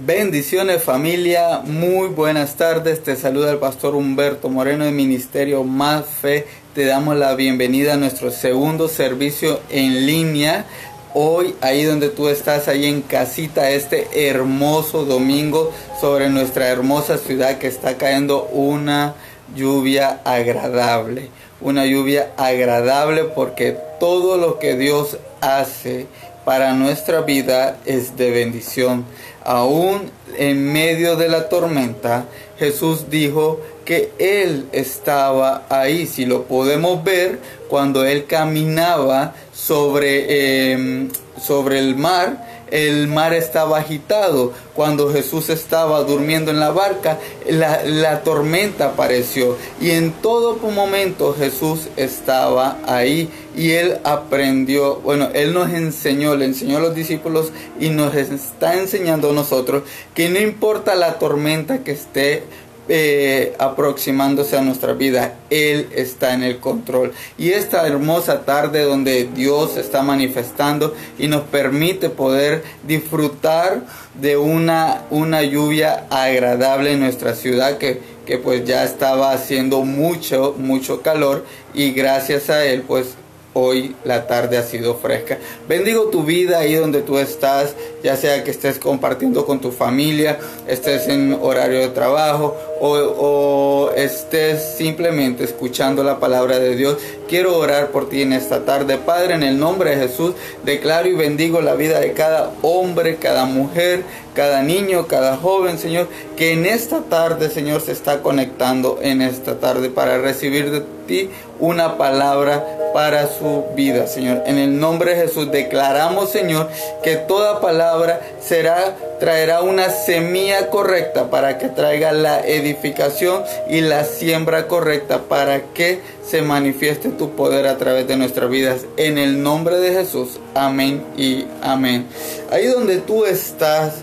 Bendiciones 0.00 0.82
familia, 0.82 1.60
muy 1.64 2.08
buenas 2.08 2.56
tardes, 2.56 3.04
te 3.04 3.14
saluda 3.14 3.52
el 3.52 3.58
pastor 3.58 3.94
Humberto 3.94 4.48
Moreno 4.48 4.86
de 4.86 4.90
Ministerio 4.90 5.64
Más 5.64 6.06
Fe, 6.06 6.46
te 6.74 6.86
damos 6.86 7.14
la 7.16 7.34
bienvenida 7.34 7.92
a 7.92 7.96
nuestro 7.98 8.30
segundo 8.30 8.88
servicio 8.88 9.60
en 9.68 10.06
línea. 10.06 10.64
Hoy, 11.12 11.54
ahí 11.60 11.84
donde 11.84 12.08
tú 12.08 12.28
estás, 12.28 12.68
ahí 12.68 12.86
en 12.86 13.02
casita, 13.02 13.70
este 13.70 14.28
hermoso 14.28 15.04
domingo 15.04 15.70
sobre 16.00 16.30
nuestra 16.30 16.68
hermosa 16.68 17.18
ciudad 17.18 17.58
que 17.58 17.66
está 17.68 17.98
cayendo 17.98 18.44
una 18.44 19.14
lluvia 19.54 20.20
agradable. 20.24 21.28
Una 21.60 21.84
lluvia 21.84 22.32
agradable 22.38 23.24
porque 23.24 23.76
todo 24.00 24.38
lo 24.38 24.58
que 24.58 24.74
Dios 24.74 25.18
hace 25.42 26.06
para 26.44 26.72
nuestra 26.72 27.20
vida 27.20 27.76
es 27.84 28.16
de 28.16 28.30
bendición. 28.30 29.04
Aún 29.44 30.10
en 30.36 30.72
medio 30.72 31.16
de 31.16 31.28
la 31.28 31.48
tormenta, 31.48 32.26
Jesús 32.58 33.10
dijo 33.10 33.60
que 33.84 34.12
Él 34.18 34.66
estaba 34.72 35.66
ahí. 35.68 36.06
Si 36.06 36.24
lo 36.26 36.44
podemos 36.44 37.02
ver, 37.02 37.40
cuando 37.68 38.04
Él 38.04 38.26
caminaba 38.26 39.34
sobre, 39.52 40.26
eh, 40.28 41.08
sobre 41.40 41.78
el 41.78 41.96
mar, 41.96 42.61
el 42.72 43.06
mar 43.06 43.34
estaba 43.34 43.78
agitado. 43.78 44.52
Cuando 44.74 45.12
Jesús 45.12 45.50
estaba 45.50 46.02
durmiendo 46.02 46.50
en 46.50 46.58
la 46.58 46.70
barca, 46.70 47.18
la, 47.46 48.22
tormenta 48.22 48.86
apareció. 48.86 49.56
Y 49.80 49.90
en 49.90 50.10
todo 50.12 50.56
momento 50.56 51.36
Jesús 51.38 51.88
estaba 51.96 52.78
ahí. 52.86 53.30
Y 53.54 53.72
él 53.72 53.98
aprendió, 54.02 54.96
bueno, 55.00 55.28
él 55.34 55.52
nos 55.52 55.70
enseñó, 55.70 56.34
le 56.34 56.46
enseñó 56.46 56.78
a 56.78 56.80
los 56.80 56.94
discípulos 56.94 57.52
y 57.78 57.90
nos 57.90 58.14
está 58.14 58.78
enseñando 58.78 59.30
a 59.30 59.34
nosotros 59.34 59.82
que 60.14 60.30
no 60.30 60.40
importa 60.40 60.94
la 60.94 61.18
tormenta 61.18 61.84
que 61.84 61.92
esté 61.92 62.44
eh, 62.88 63.54
aproximándose 63.58 64.56
a 64.56 64.62
nuestra 64.62 64.92
vida. 64.92 65.34
Él 65.50 65.88
está 65.94 66.34
en 66.34 66.42
el 66.42 66.58
control. 66.58 67.12
Y 67.38 67.50
esta 67.50 67.86
hermosa 67.86 68.44
tarde 68.44 68.82
donde 68.82 69.28
Dios 69.32 69.76
está 69.76 70.02
manifestando 70.02 70.94
y 71.18 71.28
nos 71.28 71.42
permite 71.42 72.10
poder 72.10 72.64
disfrutar 72.86 73.82
de 74.20 74.36
una, 74.36 75.02
una 75.10 75.42
lluvia 75.42 76.06
agradable 76.10 76.92
en 76.92 77.00
nuestra 77.00 77.34
ciudad 77.34 77.78
que, 77.78 78.00
que 78.26 78.38
pues 78.38 78.64
ya 78.64 78.84
estaba 78.84 79.32
haciendo 79.32 79.84
mucho, 79.84 80.54
mucho 80.58 81.02
calor 81.02 81.44
y 81.74 81.92
gracias 81.92 82.50
a 82.50 82.64
Él 82.64 82.82
pues 82.82 83.14
hoy 83.54 83.94
la 84.04 84.26
tarde 84.26 84.58
ha 84.58 84.62
sido 84.62 84.96
fresca. 84.96 85.38
Bendigo 85.68 86.04
tu 86.04 86.24
vida 86.24 86.58
ahí 86.58 86.74
donde 86.74 87.02
tú 87.02 87.18
estás, 87.18 87.74
ya 88.02 88.16
sea 88.16 88.44
que 88.44 88.50
estés 88.50 88.78
compartiendo 88.78 89.46
con 89.46 89.60
tu 89.60 89.70
familia, 89.70 90.38
estés 90.66 91.08
en 91.08 91.38
horario 91.40 91.80
de 91.80 91.88
trabajo 91.88 92.56
o, 92.80 93.90
estés 93.96 94.76
simplemente 94.76 95.44
escuchando 95.44 96.02
la 96.02 96.18
palabra 96.18 96.58
de 96.58 96.74
Dios. 96.74 96.98
Quiero 97.28 97.56
orar 97.56 97.88
por 97.88 98.08
ti 98.08 98.22
en 98.22 98.32
esta 98.32 98.64
tarde. 98.64 98.98
Padre, 98.98 99.34
en 99.34 99.42
el 99.42 99.58
nombre 99.58 99.90
de 99.90 100.08
Jesús, 100.08 100.34
declaro 100.64 101.08
y 101.08 101.14
bendigo 101.14 101.60
la 101.60 101.74
vida 101.74 102.00
de 102.00 102.12
cada 102.12 102.50
hombre, 102.62 103.16
cada 103.16 103.44
mujer, 103.44 104.02
cada 104.34 104.62
niño, 104.62 105.06
cada 105.06 105.36
joven, 105.36 105.78
Señor, 105.78 106.08
que 106.36 106.52
en 106.52 106.66
esta 106.66 107.02
tarde, 107.02 107.50
Señor, 107.50 107.80
se 107.80 107.92
está 107.92 108.22
conectando 108.22 108.98
en 109.02 109.22
esta 109.22 109.60
tarde 109.60 109.88
para 109.88 110.18
recibir 110.18 110.70
de 110.70 110.82
ti 111.06 111.30
una 111.60 111.96
palabra 111.98 112.64
para 112.92 113.26
su 113.28 113.64
vida, 113.74 114.06
Señor. 114.06 114.42
En 114.46 114.58
el 114.58 114.78
nombre 114.78 115.14
de 115.14 115.22
Jesús 115.22 115.50
declaramos, 115.50 116.30
Señor, 116.30 116.68
que 117.02 117.16
toda 117.16 117.60
palabra 117.60 117.91
será 118.40 118.96
traerá 119.22 119.62
una 119.62 119.88
semilla 119.88 120.68
correcta 120.68 121.30
para 121.30 121.56
que 121.56 121.68
traiga 121.68 122.10
la 122.10 122.44
edificación 122.44 123.44
y 123.70 123.80
la 123.80 124.04
siembra 124.04 124.66
correcta 124.66 125.22
para 125.28 125.62
que 125.74 126.00
se 126.28 126.42
manifieste 126.42 127.08
tu 127.10 127.36
poder 127.36 127.68
a 127.68 127.78
través 127.78 128.08
de 128.08 128.16
nuestras 128.16 128.50
vidas. 128.50 128.80
En 128.96 129.18
el 129.18 129.40
nombre 129.40 129.78
de 129.78 129.92
Jesús. 129.92 130.40
Amén 130.54 131.04
y 131.16 131.46
amén. 131.62 132.06
Ahí 132.50 132.66
donde 132.66 132.98
tú 132.98 133.24
estás, 133.24 133.98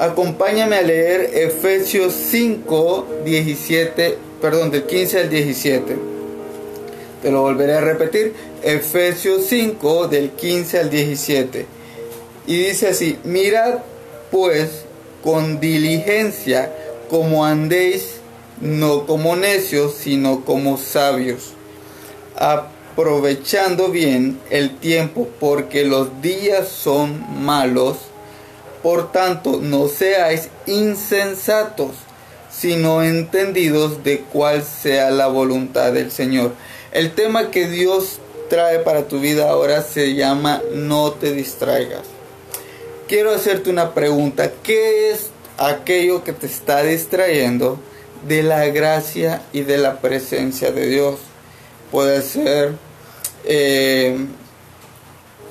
acompáñame 0.00 0.74
a 0.74 0.82
leer 0.82 1.30
Efesios 1.34 2.12
5, 2.12 3.06
17, 3.24 4.18
perdón, 4.40 4.72
del 4.72 4.82
15 4.82 5.20
al 5.20 5.30
17. 5.30 5.96
Te 7.22 7.30
lo 7.30 7.42
volveré 7.42 7.74
a 7.74 7.80
repetir. 7.80 8.34
Efesios 8.64 9.46
5, 9.46 10.08
del 10.08 10.30
15 10.30 10.80
al 10.80 10.90
17. 10.90 11.81
Y 12.46 12.56
dice 12.56 12.88
así, 12.88 13.18
mirad 13.24 13.78
pues 14.30 14.84
con 15.22 15.60
diligencia 15.60 16.72
como 17.08 17.44
andéis, 17.44 18.16
no 18.60 19.06
como 19.06 19.36
necios, 19.36 19.94
sino 19.94 20.44
como 20.44 20.78
sabios, 20.78 21.52
aprovechando 22.36 23.88
bien 23.88 24.40
el 24.50 24.76
tiempo, 24.76 25.28
porque 25.38 25.84
los 25.84 26.22
días 26.22 26.68
son 26.68 27.44
malos. 27.44 27.98
Por 28.82 29.12
tanto, 29.12 29.60
no 29.60 29.86
seáis 29.86 30.48
insensatos, 30.66 31.90
sino 32.50 33.04
entendidos 33.04 34.02
de 34.02 34.20
cuál 34.32 34.64
sea 34.64 35.10
la 35.10 35.28
voluntad 35.28 35.92
del 35.92 36.10
Señor. 36.10 36.54
El 36.90 37.14
tema 37.14 37.50
que 37.50 37.68
Dios 37.68 38.18
trae 38.48 38.80
para 38.80 39.06
tu 39.06 39.20
vida 39.20 39.50
ahora 39.50 39.82
se 39.82 40.14
llama 40.14 40.62
no 40.74 41.12
te 41.12 41.32
distraigas 41.32 42.11
quiero 43.08 43.34
hacerte 43.34 43.70
una 43.70 43.94
pregunta. 43.94 44.52
¿Qué 44.62 45.10
es 45.10 45.30
aquello 45.58 46.24
que 46.24 46.32
te 46.32 46.46
está 46.46 46.82
distrayendo 46.82 47.78
de 48.26 48.42
la 48.42 48.66
gracia 48.66 49.42
y 49.52 49.62
de 49.62 49.78
la 49.78 50.00
presencia 50.00 50.72
de 50.72 50.86
Dios? 50.86 51.16
Puede 51.90 52.22
ser 52.22 52.72
eh, 53.44 54.16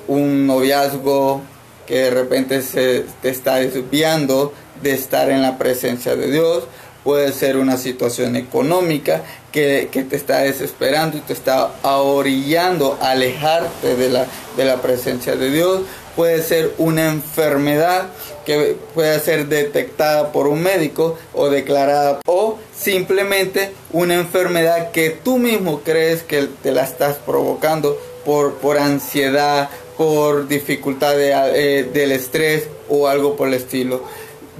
un 0.08 0.46
noviazgo 0.46 1.42
que 1.86 1.96
de 1.96 2.10
repente 2.10 2.62
se 2.62 3.04
te 3.20 3.30
está 3.30 3.56
desviando 3.56 4.52
de 4.82 4.94
estar 4.94 5.30
en 5.30 5.42
la 5.42 5.58
presencia 5.58 6.16
de 6.16 6.30
Dios. 6.30 6.64
Puede 7.04 7.32
ser 7.32 7.56
una 7.56 7.76
situación 7.76 8.36
económica 8.36 9.22
que, 9.50 9.88
te 9.92 10.16
está 10.16 10.38
desesperando 10.38 11.18
y 11.18 11.20
te 11.20 11.32
está 11.32 11.72
orillando 11.82 12.98
a 13.00 13.10
alejarte 13.10 13.96
de 13.96 14.08
la, 14.08 14.26
de 14.56 14.64
la 14.64 14.80
presencia 14.80 15.36
de 15.36 15.50
Dios 15.50 15.82
puede 16.16 16.42
ser 16.42 16.74
una 16.78 17.08
enfermedad 17.08 18.08
que 18.44 18.76
puede 18.94 19.18
ser 19.20 19.48
detectada 19.48 20.32
por 20.32 20.46
un 20.46 20.62
médico 20.62 21.18
o 21.32 21.48
declarada 21.48 22.20
o 22.26 22.58
simplemente 22.76 23.72
una 23.92 24.14
enfermedad 24.14 24.90
que 24.90 25.10
tú 25.10 25.38
mismo 25.38 25.80
crees 25.80 26.22
que 26.22 26.48
te 26.62 26.72
la 26.72 26.84
estás 26.84 27.16
provocando 27.16 27.96
por, 28.24 28.54
por 28.54 28.78
ansiedad, 28.78 29.70
por 29.96 30.48
dificultad 30.48 31.14
eh, 31.20 31.84
del 31.84 32.12
estrés 32.12 32.68
o 32.88 33.08
algo 33.08 33.36
por 33.36 33.48
el 33.48 33.54
estilo. 33.54 34.04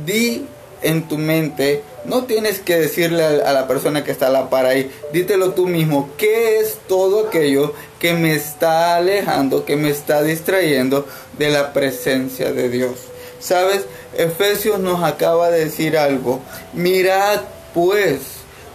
Di 0.05 0.47
en 0.83 1.07
tu 1.09 1.19
mente, 1.19 1.83
no 2.05 2.25
tienes 2.25 2.61
que 2.61 2.77
decirle 2.77 3.25
a, 3.25 3.53
la 3.53 3.69
persona 3.69 4.05
que 4.05 4.11
está 4.11 4.27
a 4.27 4.31
la 4.31 4.51
par 4.51 4.67
ahí, 4.67 4.91
dítelo 5.13 5.53
tú 5.53 5.67
mismo, 5.67 6.11
¿qué 6.17 6.59
es 6.59 6.79
todo 6.89 7.29
aquello 7.29 7.75
que 7.99 8.15
me 8.15 8.35
está 8.35 8.97
alejando, 8.97 9.65
que 9.65 9.77
me 9.77 9.91
está 9.91 10.23
distrayendo 10.23 11.07
de 11.39 11.51
la 11.51 11.73
presencia 11.73 12.53
de 12.53 12.69
Dios? 12.69 12.93
¿Sabes? 13.39 13.87
Efesios 14.17 14.79
nos 14.81 15.03
acaba 15.03 15.51
de 15.51 15.65
decir 15.65 15.97
algo, 15.97 16.41
mirad 16.73 17.41
pues 17.75 18.21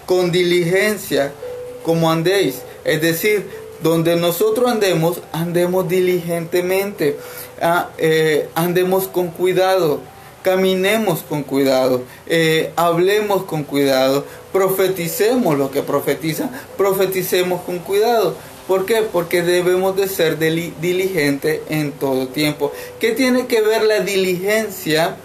con 0.05 0.31
diligencia 0.31 1.31
como 1.83 2.11
andéis, 2.11 2.61
es 2.83 3.01
decir, 3.01 3.49
donde 3.81 4.15
nosotros 4.15 4.69
andemos, 4.69 5.21
andemos 5.31 5.87
diligentemente, 5.87 7.17
ah, 7.61 7.89
eh, 7.97 8.49
andemos 8.55 9.07
con 9.07 9.29
cuidado 9.29 10.01
caminemos 10.47 11.23
con 11.27 11.43
cuidado, 11.43 12.03
eh, 12.25 12.71
hablemos 12.77 13.43
con 13.43 13.65
cuidado, 13.65 14.25
profeticemos 14.53 15.57
lo 15.57 15.71
que 15.71 15.81
profetiza, 15.81 16.49
profeticemos 16.77 17.63
con 17.63 17.79
cuidado. 17.79 18.33
¿Por 18.65 18.85
qué? 18.85 19.01
Porque 19.01 19.41
debemos 19.41 19.97
de 19.97 20.07
ser 20.07 20.39
diligentes 20.39 21.59
en 21.67 21.91
todo 21.91 22.29
tiempo. 22.29 22.71
¿Qué 22.97 23.11
tiene 23.11 23.45
que 23.47 23.59
ver 23.59 23.83
la 23.83 23.99
diligencia 23.99 25.17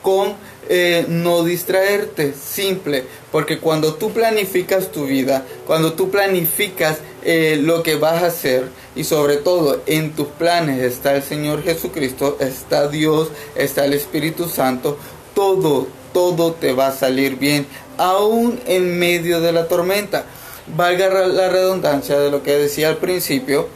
con 0.00 0.32
eh, 0.72 1.04
no 1.08 1.42
distraerte? 1.42 2.32
Simple, 2.32 3.02
porque 3.32 3.58
cuando 3.58 3.94
tú 3.94 4.12
planificas 4.12 4.92
tu 4.92 5.06
vida, 5.06 5.44
cuando 5.66 5.94
tú 5.94 6.10
planificas 6.12 6.98
eh, 7.24 7.58
lo 7.60 7.82
que 7.82 7.96
vas 7.96 8.22
a 8.22 8.26
hacer, 8.26 8.68
y 8.94 9.02
sobre 9.02 9.36
todo 9.36 9.82
en 9.86 10.12
tus 10.12 10.28
planes 10.28 10.80
está 10.80 11.16
el 11.16 11.24
Señor 11.24 11.64
Jesucristo, 11.64 12.36
está 12.38 12.86
Dios, 12.86 13.30
está 13.56 13.84
el 13.84 13.94
Espíritu 13.94 14.48
Santo, 14.48 14.96
todo, 15.34 15.88
todo 16.12 16.52
te 16.52 16.72
va 16.72 16.86
a 16.86 16.96
salir 16.96 17.34
bien, 17.34 17.66
aún 17.98 18.60
en 18.66 18.96
medio 18.96 19.40
de 19.40 19.50
la 19.50 19.66
tormenta. 19.66 20.24
Valga 20.76 21.08
la 21.08 21.48
redundancia 21.48 22.16
de 22.16 22.30
lo 22.30 22.44
que 22.44 22.52
decía 22.52 22.90
al 22.90 22.98
principio, 22.98 23.66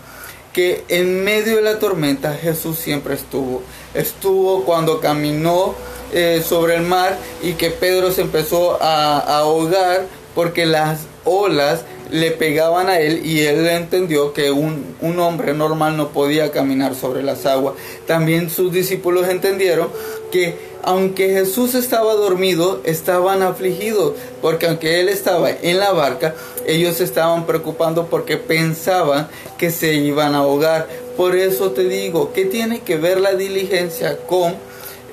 que 0.52 0.84
en 0.88 1.24
medio 1.24 1.56
de 1.56 1.62
la 1.62 1.80
tormenta 1.80 2.34
Jesús 2.34 2.78
siempre 2.78 3.14
estuvo. 3.14 3.62
Estuvo 3.94 4.64
cuando 4.64 5.00
caminó 5.00 5.74
eh, 6.14 6.42
sobre 6.46 6.76
el 6.76 6.82
mar 6.82 7.18
y 7.42 7.54
que 7.54 7.70
Pedro 7.70 8.12
se 8.12 8.22
empezó 8.22 8.82
a, 8.82 9.18
a 9.18 9.38
ahogar 9.38 10.06
porque 10.34 10.64
las 10.64 11.00
olas 11.24 11.84
le 12.10 12.30
pegaban 12.30 12.88
a 12.88 13.00
él 13.00 13.24
y 13.24 13.40
él 13.40 13.66
entendió 13.66 14.32
que 14.32 14.50
un, 14.50 14.94
un, 15.00 15.18
hombre 15.18 15.54
normal 15.54 15.96
no 15.96 16.10
podía 16.10 16.50
caminar 16.50 16.94
sobre 16.94 17.22
las 17.22 17.46
aguas. 17.46 17.74
También 18.06 18.50
sus 18.50 18.72
discípulos 18.72 19.28
entendieron 19.28 19.88
que 20.30 20.56
aunque 20.82 21.30
Jesús 21.30 21.74
estaba 21.74 22.14
dormido, 22.14 22.80
estaban 22.84 23.42
afligidos, 23.42 24.12
porque 24.42 24.66
aunque 24.66 25.00
él 25.00 25.08
estaba 25.08 25.50
en 25.50 25.78
la 25.78 25.92
barca, 25.92 26.34
ellos 26.66 27.00
estaban 27.00 27.46
preocupando 27.46 28.06
porque 28.06 28.36
pensaban 28.36 29.28
que 29.56 29.70
se 29.70 29.94
iban 29.94 30.34
a 30.34 30.38
ahogar. 30.38 30.86
Por 31.16 31.36
eso 31.36 31.70
te 31.70 31.84
digo, 31.84 32.32
¿qué 32.34 32.44
tiene 32.44 32.80
que 32.80 32.96
ver 32.96 33.18
la 33.20 33.34
diligencia 33.34 34.18
con 34.26 34.54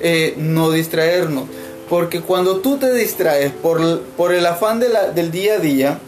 eh, 0.00 0.34
no 0.36 0.70
distraernos? 0.70 1.44
Porque 1.88 2.20
cuando 2.20 2.60
tú 2.60 2.78
te 2.78 2.92
distraes 2.92 3.52
por, 3.52 4.00
por 4.16 4.32
el 4.32 4.46
afán 4.46 4.80
de 4.80 4.88
la, 4.88 5.10
del 5.10 5.30
día 5.30 5.54
a 5.54 5.58
día, 5.58 5.98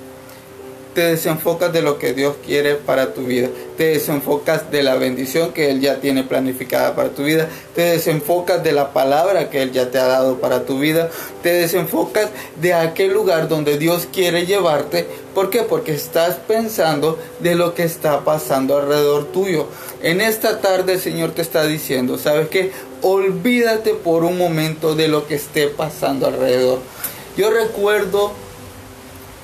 te 0.95 1.03
desenfocas 1.03 1.73
de 1.73 1.83
lo 1.83 1.99
que 1.99 2.15
Dios 2.15 2.37
quiere 2.47 2.77
para 2.77 3.13
tu 3.13 3.23
vida, 3.23 3.49
te 3.77 3.89
desenfocas 3.89 4.71
de 4.71 4.83
la 4.83 4.95
bendición 4.95 5.53
que 5.53 5.71
Él 5.71 5.81
ya 5.81 5.97
tiene 5.97 6.23
planificada 6.23 6.95
para 6.95 7.11
tu 7.11 7.25
vida, 7.25 7.49
te 7.75 7.83
desenfocas 7.83 8.63
de 8.63 8.73
la 8.73 8.93
palabra 8.93 9.51
que 9.51 9.61
Él 9.63 9.73
ya 9.73 9.91
te 9.91 9.99
ha 9.99 10.07
dado 10.07 10.41
para 10.41 10.65
tu 10.65 10.79
vida, 10.79 11.11
te 11.43 11.53
desenfocas 11.53 12.29
de 12.61 12.73
aquel 12.75 13.13
lugar 13.13 13.49
donde 13.49 13.77
Dios 13.77 14.09
quiere 14.11 14.47
llevarte. 14.47 15.07
¿Por 15.35 15.51
qué? 15.51 15.63
Porque 15.63 15.93
estás 15.93 16.37
pensando 16.37 17.19
de 17.41 17.57
lo 17.57 17.75
que 17.75 17.83
está 17.83 18.25
pasando 18.25 18.79
alrededor 18.79 19.33
tuyo. 19.33 19.67
En 20.01 20.21
esta 20.21 20.61
tarde 20.61 20.95
el 20.95 21.01
Señor 21.01 21.33
te 21.33 21.43
está 21.43 21.67
diciendo, 21.67 22.19
¿sabes 22.19 22.49
qué? 22.49 22.71
Olvídate 23.07 23.93
por 23.93 24.25
un 24.25 24.39
momento 24.39 24.95
de 24.95 25.09
lo 25.09 25.27
que 25.27 25.35
esté 25.35 25.69
pasando 25.69 26.27
alrededor. 26.27 26.79
Yo 27.37 27.51
recuerdo 27.51 28.33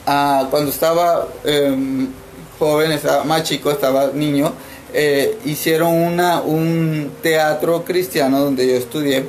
cuando 0.05 0.71
estaba 0.71 1.29
em, 1.45 2.09
joven, 2.59 2.91
estaba 2.91 3.23
más 3.25 3.43
chico, 3.43 3.71
estaba 3.71 4.13
niño, 4.15 4.55
eh, 4.95 5.37
hicieron 5.45 5.95
un 5.95 7.13
teatro 7.23 7.85
cristiano 7.85 8.41
donde 8.41 8.67
yo 8.67 8.77
estudié 8.77 9.27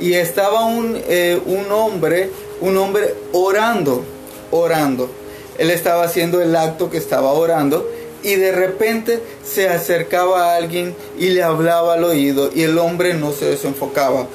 y 0.00 0.14
estaba 0.14 0.64
un, 0.64 0.96
eh, 1.08 1.40
un 1.44 1.70
hombre, 1.72 2.30
un 2.60 2.76
hombre 2.76 3.16
orando, 3.32 4.04
orando. 4.52 5.10
Él 5.58 5.70
estaba 5.72 6.04
haciendo 6.04 6.40
el 6.40 6.54
acto 6.54 6.88
que 6.88 6.98
estaba 6.98 7.32
orando 7.32 7.84
y 8.22 8.34
de 8.36 8.52
repente 8.52 9.20
se 9.44 9.68
acercaba 9.68 10.52
a 10.52 10.56
alguien 10.56 10.94
y 11.18 11.30
le 11.30 11.42
hablaba 11.42 11.94
al 11.94 12.04
oído 12.04 12.50
y 12.54 12.62
el 12.62 12.78
hombre 12.78 13.14
no 13.14 13.32
se 13.32 13.46
desenfocaba. 13.46 14.26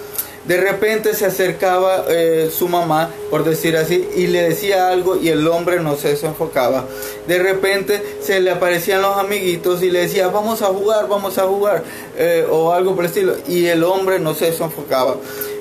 De 0.45 0.57
repente 0.57 1.13
se 1.13 1.25
acercaba 1.25 2.06
eh, 2.10 2.50
su 2.51 2.68
mamá, 2.68 3.12
por 3.30 3.44
decir 3.44 3.78
así, 3.78 4.07
y 4.16 4.25
le 4.25 4.42
decía 4.42 4.89
algo 4.89 5.16
y 5.16 5.30
el 5.30 5.48
hombre 5.48 5.80
no 5.80 5.95
se 5.95 6.10
desenfocaba. 6.10 6.86
De 7.28 7.38
repente 7.38 8.01
se 8.22 8.39
le 8.39 8.50
aparecían 8.50 9.04
los 9.04 9.18
amiguitos 9.18 9.83
y 9.83 9.92
le 9.92 10.00
decía, 10.00 10.30
vamos 10.30 10.63
a 10.63 10.68
jugar, 10.68 11.07
vamos 11.07 11.38
a 11.38 11.44
jugar, 11.44 11.83
eh, 12.18 12.48
o 12.50 12.74
algo 12.74 12.95
por 12.95 13.06
el 13.06 13.12
estilo, 13.12 13.36
y 13.48 13.68
el 13.68 13.83
hombre 13.83 14.18
no 14.18 14.33
se 14.33 14.45
desenfocaba. 14.45 15.18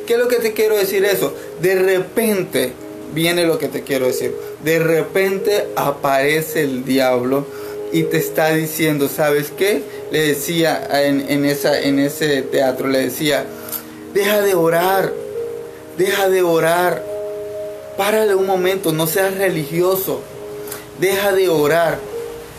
¿Qué 0.06 0.14
es 0.14 0.18
lo 0.18 0.28
que 0.28 0.36
te 0.36 0.54
quiero 0.54 0.76
decir 0.76 1.04
eso? 1.04 1.34
De 1.60 1.74
repente 1.74 2.72
viene 3.12 3.44
lo 3.44 3.58
que 3.58 3.68
te 3.68 3.82
quiero 3.82 4.06
decir. 4.06 4.34
De 4.64 4.78
repente 4.78 5.68
aparece 5.76 6.62
el 6.62 6.84
diablo 6.84 7.44
y 7.92 8.04
te 8.04 8.18
está 8.18 8.50
diciendo, 8.50 9.08
¿sabes 9.08 9.52
qué? 9.56 9.82
Le 10.10 10.28
decía 10.28 10.88
en, 11.04 11.24
en, 11.28 11.44
esa, 11.44 11.80
en 11.80 11.98
ese 11.98 12.42
teatro, 12.42 12.88
le 12.88 13.00
decía, 13.00 13.46
Deja 14.14 14.42
de 14.42 14.54
orar. 14.54 15.12
Deja 15.96 16.28
de 16.28 16.42
orar. 16.42 17.04
Párale 17.96 18.34
un 18.34 18.46
momento, 18.46 18.92
no 18.92 19.06
seas 19.06 19.36
religioso. 19.36 20.20
Deja 20.98 21.32
de 21.32 21.48
orar. 21.48 21.98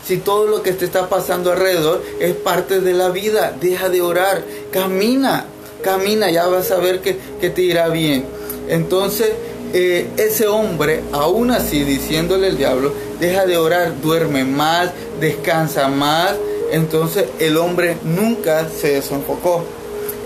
Si 0.06 0.16
todo 0.16 0.46
lo 0.46 0.62
que 0.62 0.72
te 0.72 0.84
está 0.84 1.08
pasando 1.08 1.52
alrededor 1.52 2.02
es 2.20 2.34
parte 2.34 2.80
de 2.80 2.92
la 2.92 3.10
vida, 3.10 3.54
deja 3.60 3.88
de 3.88 4.02
orar. 4.02 4.42
Camina, 4.72 5.46
camina, 5.82 6.30
ya 6.30 6.46
vas 6.46 6.70
a 6.70 6.78
ver 6.78 7.00
que, 7.00 7.14
te 7.14 7.62
irá 7.62 7.88
bien. 7.88 8.24
Entonces, 8.68 9.32
eh, 9.72 10.08
ese 10.18 10.46
hombre, 10.46 11.02
aún 11.12 11.50
así 11.50 11.84
diciéndole 11.84 12.48
el 12.48 12.58
diablo, 12.58 12.92
deja 13.20 13.46
de 13.46 13.56
orar, 13.56 14.00
duerme 14.00 14.44
más, 14.44 14.90
descansa 15.20 15.88
más. 15.88 16.34
Entonces 16.72 17.26
el 17.38 17.56
hombre 17.56 17.96
nunca 18.04 18.68
se 18.68 18.94
desenfocó. 18.94 19.64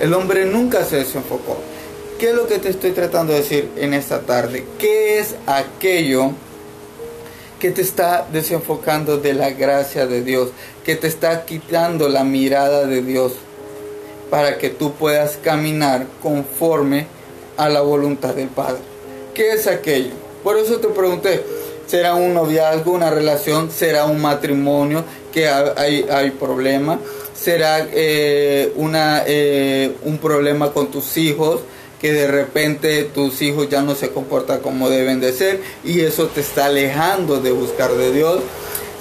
El 0.00 0.14
hombre 0.14 0.44
nunca 0.46 0.84
se 0.84 0.96
desenfocó. 0.96 1.56
¿Qué 2.18 2.30
es 2.30 2.34
lo 2.34 2.46
que 2.46 2.58
te 2.58 2.70
estoy 2.70 2.92
tratando 2.92 3.32
de 3.32 3.40
decir 3.40 3.70
en 3.76 3.94
esta 3.94 4.20
tarde? 4.20 4.64
¿Qué 4.78 5.18
es 5.18 5.34
aquello 5.46 6.32
que 7.60 7.70
te 7.70 7.82
está 7.82 8.26
desenfocando 8.32 9.18
de 9.18 9.34
la 9.34 9.50
gracia 9.50 10.06
de 10.06 10.22
Dios? 10.22 10.50
Que 10.84 10.96
te 10.96 11.06
está 11.08 11.44
quitando 11.44 12.08
la 12.08 12.24
mirada 12.24 12.86
de 12.86 13.02
Dios 13.02 13.32
para 14.30 14.58
que 14.58 14.70
tú 14.70 14.94
puedas 14.94 15.36
caminar 15.36 16.06
conforme 16.22 17.06
a 17.56 17.68
la 17.68 17.80
voluntad 17.80 18.34
del 18.34 18.48
Padre. 18.48 18.95
¿Qué 19.36 19.52
es 19.52 19.68
aquello? 19.68 20.14
Por 20.42 20.56
eso 20.56 20.78
te 20.78 20.88
pregunté, 20.88 21.44
¿será 21.86 22.16
un 22.16 22.34
noviazgo, 22.34 22.90
una 22.90 23.10
relación? 23.10 23.70
¿Será 23.70 24.06
un 24.06 24.20
matrimonio 24.20 25.04
que 25.32 25.46
hay, 25.46 26.06
hay 26.10 26.30
problema? 26.32 26.98
será 27.46 27.86
eh, 27.92 28.72
una, 28.76 29.22
eh, 29.26 29.92
un 30.02 30.18
problema 30.18 30.72
con 30.72 30.90
tus 30.90 31.16
hijos, 31.16 31.60
que 32.00 32.12
de 32.12 32.26
repente 32.26 33.04
tus 33.04 33.40
hijos 33.42 33.68
ya 33.70 33.82
no 33.82 33.94
se 33.94 34.10
comportan 34.10 34.60
como 34.60 34.90
deben 34.90 35.20
de 35.20 35.32
ser 35.32 35.60
y 35.82 36.00
eso 36.00 36.26
te 36.26 36.40
está 36.40 36.66
alejando 36.66 37.40
de 37.40 37.52
buscar 37.52 37.92
de 37.92 38.12
Dios. 38.12 38.40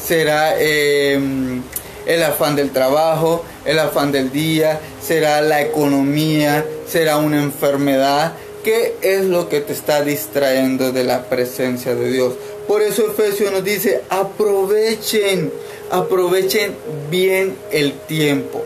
Será 0.02 0.60
em, 0.60 1.62
el 2.06 2.24
afán 2.24 2.56
del 2.56 2.72
trabajo, 2.72 3.44
el 3.66 3.80
afán 3.80 4.12
del 4.12 4.32
día, 4.32 4.80
será 5.02 5.42
la 5.42 5.62
economía, 5.62 6.66
será 6.88 7.18
una 7.18 7.42
enfermedad. 7.42 8.34
¿Qué 8.66 8.96
es 9.04 9.24
lo 9.26 9.48
que 9.48 9.62
te 9.62 9.74
está 9.74 10.02
distrayendo 10.02 10.92
de 10.92 11.04
la 11.04 11.30
presencia 11.30 11.94
de 11.94 12.12
Dios? 12.12 12.34
Por 12.68 12.82
eso 12.82 13.06
Efesios 13.06 13.52
nos 13.52 13.64
dice, 13.64 14.02
aprovechen 14.10 15.52
aprovechen 15.92 16.76
bien 17.12 17.56
el 17.72 17.94
tiempo. 17.94 18.64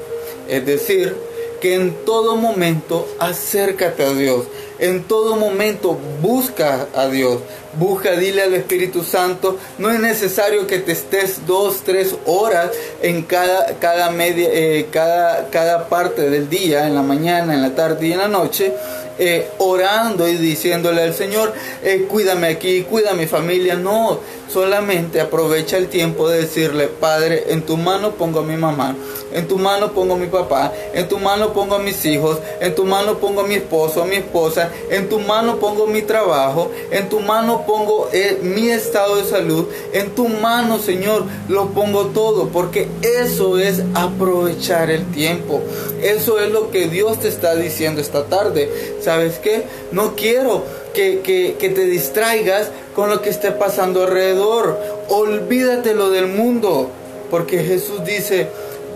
Es 0.47 0.65
decir, 0.65 1.15
que 1.59 1.75
en 1.75 1.93
todo 2.05 2.37
momento 2.37 3.07
acércate 3.19 4.05
a 4.05 4.13
Dios. 4.13 4.45
En 4.79 5.03
todo 5.03 5.35
momento 5.35 5.97
busca 6.21 6.87
a 6.95 7.07
Dios. 7.07 7.41
Busca, 7.77 8.13
dile 8.13 8.43
al 8.43 8.53
Espíritu 8.53 9.03
Santo. 9.03 9.57
No 9.77 9.91
es 9.91 9.99
necesario 9.99 10.65
que 10.65 10.79
te 10.79 10.93
estés 10.93 11.45
dos, 11.45 11.81
tres 11.83 12.15
horas 12.25 12.71
en 13.01 13.23
cada, 13.23 13.77
cada, 13.79 14.09
media, 14.11 14.47
eh, 14.49 14.87
cada, 14.91 15.49
cada 15.49 15.89
parte 15.89 16.29
del 16.29 16.49
día, 16.49 16.87
en 16.87 16.95
la 16.95 17.01
mañana, 17.01 17.53
en 17.53 17.61
la 17.61 17.75
tarde 17.75 18.07
y 18.07 18.13
en 18.13 18.19
la 18.19 18.29
noche. 18.29 18.73
Eh, 19.21 19.49
orando 19.57 20.29
y 20.29 20.35
diciéndole 20.35 21.01
al 21.01 21.13
Señor, 21.13 21.53
eh, 21.83 22.05
cuídame 22.07 22.47
aquí, 22.47 22.83
cuida 22.83 23.13
mi 23.13 23.27
familia. 23.27 23.75
No, 23.75 24.21
solamente 24.51 25.21
aprovecha 25.21 25.77
el 25.77 25.87
tiempo 25.87 26.29
de 26.29 26.41
decirle, 26.41 26.87
Padre, 26.87 27.45
en 27.49 27.61
tu 27.61 27.77
mano 27.77 28.11
pongo 28.11 28.39
a 28.39 28.43
mi 28.43 28.57
mamá, 28.57 28.95
en 29.33 29.47
tu 29.47 29.57
mano 29.57 29.91
pongo 29.93 30.15
a 30.15 30.17
mi 30.17 30.27
papá, 30.27 30.73
en 30.93 31.07
tu 31.07 31.19
mano 31.19 31.53
pongo 31.53 31.75
a 31.75 31.79
mis 31.79 32.03
hijos, 32.05 32.39
en 32.59 32.73
tu 32.75 32.85
mano 32.85 33.19
pongo 33.19 33.41
a 33.41 33.47
mi 33.47 33.55
esposo, 33.55 34.01
a 34.01 34.05
mi 34.05 34.15
esposa, 34.15 34.69
en 34.89 35.09
tu 35.09 35.19
mano 35.19 35.57
pongo 35.57 35.87
mi 35.87 36.01
trabajo, 36.01 36.71
en 36.91 37.09
tu 37.09 37.19
mano 37.19 37.65
pongo 37.65 38.09
eh, 38.11 38.39
mi 38.41 38.69
estado 38.69 39.17
de 39.17 39.23
salud, 39.25 39.67
en 39.93 40.15
tu 40.15 40.27
mano, 40.27 40.79
Señor, 40.79 41.25
lo 41.47 41.67
pongo 41.69 42.07
todo, 42.07 42.49
porque 42.49 42.87
eso 43.01 43.59
es 43.59 43.83
aprovechar 43.93 44.89
el 44.89 45.05
tiempo. 45.11 45.61
Eso 46.01 46.39
es 46.39 46.51
lo 46.51 46.71
que 46.71 46.87
Dios 46.87 47.19
te 47.19 47.27
está 47.27 47.55
diciendo 47.55 47.99
esta 48.01 48.25
tarde. 48.25 48.69
¿sabes 49.01 49.39
qué? 49.39 49.63
No 49.91 50.15
quiero 50.15 50.63
que, 50.99 51.55
te 51.59 51.85
distraigas 51.85 52.69
con 52.95 53.09
lo 53.09 53.21
que 53.21 53.29
esté 53.29 53.51
pasando 53.51 54.03
alrededor. 54.03 54.77
Olvídate 55.09 55.93
lo 55.93 56.09
del 56.09 56.27
mundo, 56.27 56.89
porque 57.29 57.63
Jesús 57.63 58.03
dice, 58.05 58.47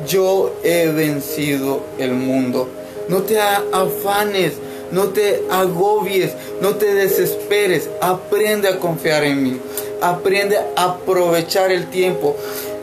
yo 0.07 0.53
he 0.63 0.87
vencido 0.87 1.83
el 1.97 2.11
mundo. 2.11 2.67
No 3.07 3.23
te 3.23 3.39
afanes, 3.39 4.53
no 4.91 5.09
te 5.09 5.43
agobies, 5.49 6.31
no 6.61 6.75
te 6.75 6.93
desesperes. 6.93 7.89
Aprende 8.01 8.67
a 8.67 8.79
confiar 8.79 9.23
en 9.23 9.43
mí. 9.43 9.59
Aprende 10.01 10.57
a 10.75 10.83
aprovechar 10.83 11.71
el 11.71 11.89
tiempo. 11.89 12.35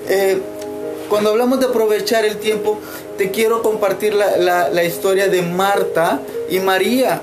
Eh, 0.09 0.39
cuando 1.09 1.31
hablamos 1.31 1.61
de 1.61 1.67
aprovechar 1.67 2.25
el 2.25 2.37
tiempo, 2.37 2.79
te 3.19 3.31
quiero 3.31 3.63
compartir 3.63 4.15
la, 4.15 4.85
historia 4.85 5.29
de 5.29 5.43
Marta 5.43 6.21
y 6.49 6.61
María. 6.61 7.21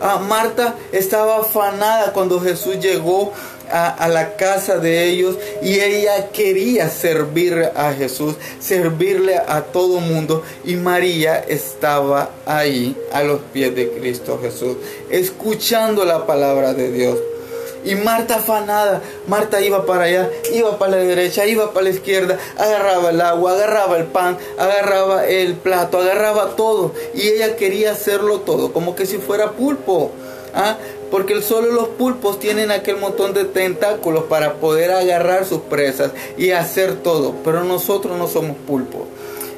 Ah, 0.00 0.18
Marta 0.18 0.74
estaba 0.92 1.38
afanada 1.38 2.12
cuando 2.12 2.40
Jesús 2.40 2.78
llegó 2.80 3.32
a, 3.70 4.08
la 4.08 4.36
casa 4.36 4.78
de 4.78 5.08
ellos 5.08 5.36
y 5.62 5.80
ella 5.80 6.30
quería 6.30 6.88
servir 6.88 7.70
a 7.74 7.92
Jesús, 7.92 8.36
servirle 8.60 9.36
a 9.36 9.62
todo 9.62 10.00
mundo 10.00 10.42
y 10.64 10.76
María 10.76 11.38
estaba 11.38 12.30
ahí 12.44 12.96
a 13.12 13.22
los 13.22 13.40
pies 13.52 13.74
de 13.74 13.90
Cristo 13.90 14.38
Jesús, 14.40 14.76
escuchando 15.10 16.04
la 16.04 16.26
palabra 16.26 16.74
de 16.74 16.92
Dios. 16.92 17.18
Y 17.86 17.94
Marta 17.94 18.36
afanada, 18.36 19.00
Marta 19.28 19.60
iba 19.60 19.86
para 19.86 20.04
allá, 20.04 20.28
iba 20.52 20.76
para 20.76 20.90
la 20.90 20.96
derecha, 20.98 21.46
iba 21.46 21.72
para 21.72 21.84
la 21.84 21.90
izquierda, 21.90 22.36
agarraba 22.58 23.10
el 23.10 23.20
agua, 23.20 23.52
agarraba 23.52 23.96
el 23.96 24.06
pan, 24.06 24.36
agarraba 24.58 25.24
el 25.26 25.54
plato, 25.54 25.98
agarraba 25.98 26.56
todo. 26.56 26.92
Y 27.14 27.28
ella 27.28 27.54
quería 27.54 27.92
hacerlo 27.92 28.40
todo, 28.40 28.72
como 28.72 28.96
que 28.96 29.06
si 29.06 29.18
fuera 29.18 29.52
pulpo. 29.52 30.10
¿ah? 30.52 30.76
Porque 31.12 31.40
solo 31.42 31.70
los 31.70 31.86
pulpos 31.90 32.40
tienen 32.40 32.72
aquel 32.72 32.96
montón 32.96 33.34
de 33.34 33.44
tentáculos 33.44 34.24
para 34.24 34.54
poder 34.54 34.90
agarrar 34.90 35.44
sus 35.44 35.60
presas 35.60 36.10
y 36.36 36.50
hacer 36.50 36.96
todo. 36.96 37.36
Pero 37.44 37.62
nosotros 37.62 38.18
no 38.18 38.26
somos 38.26 38.56
pulpos. 38.66 39.02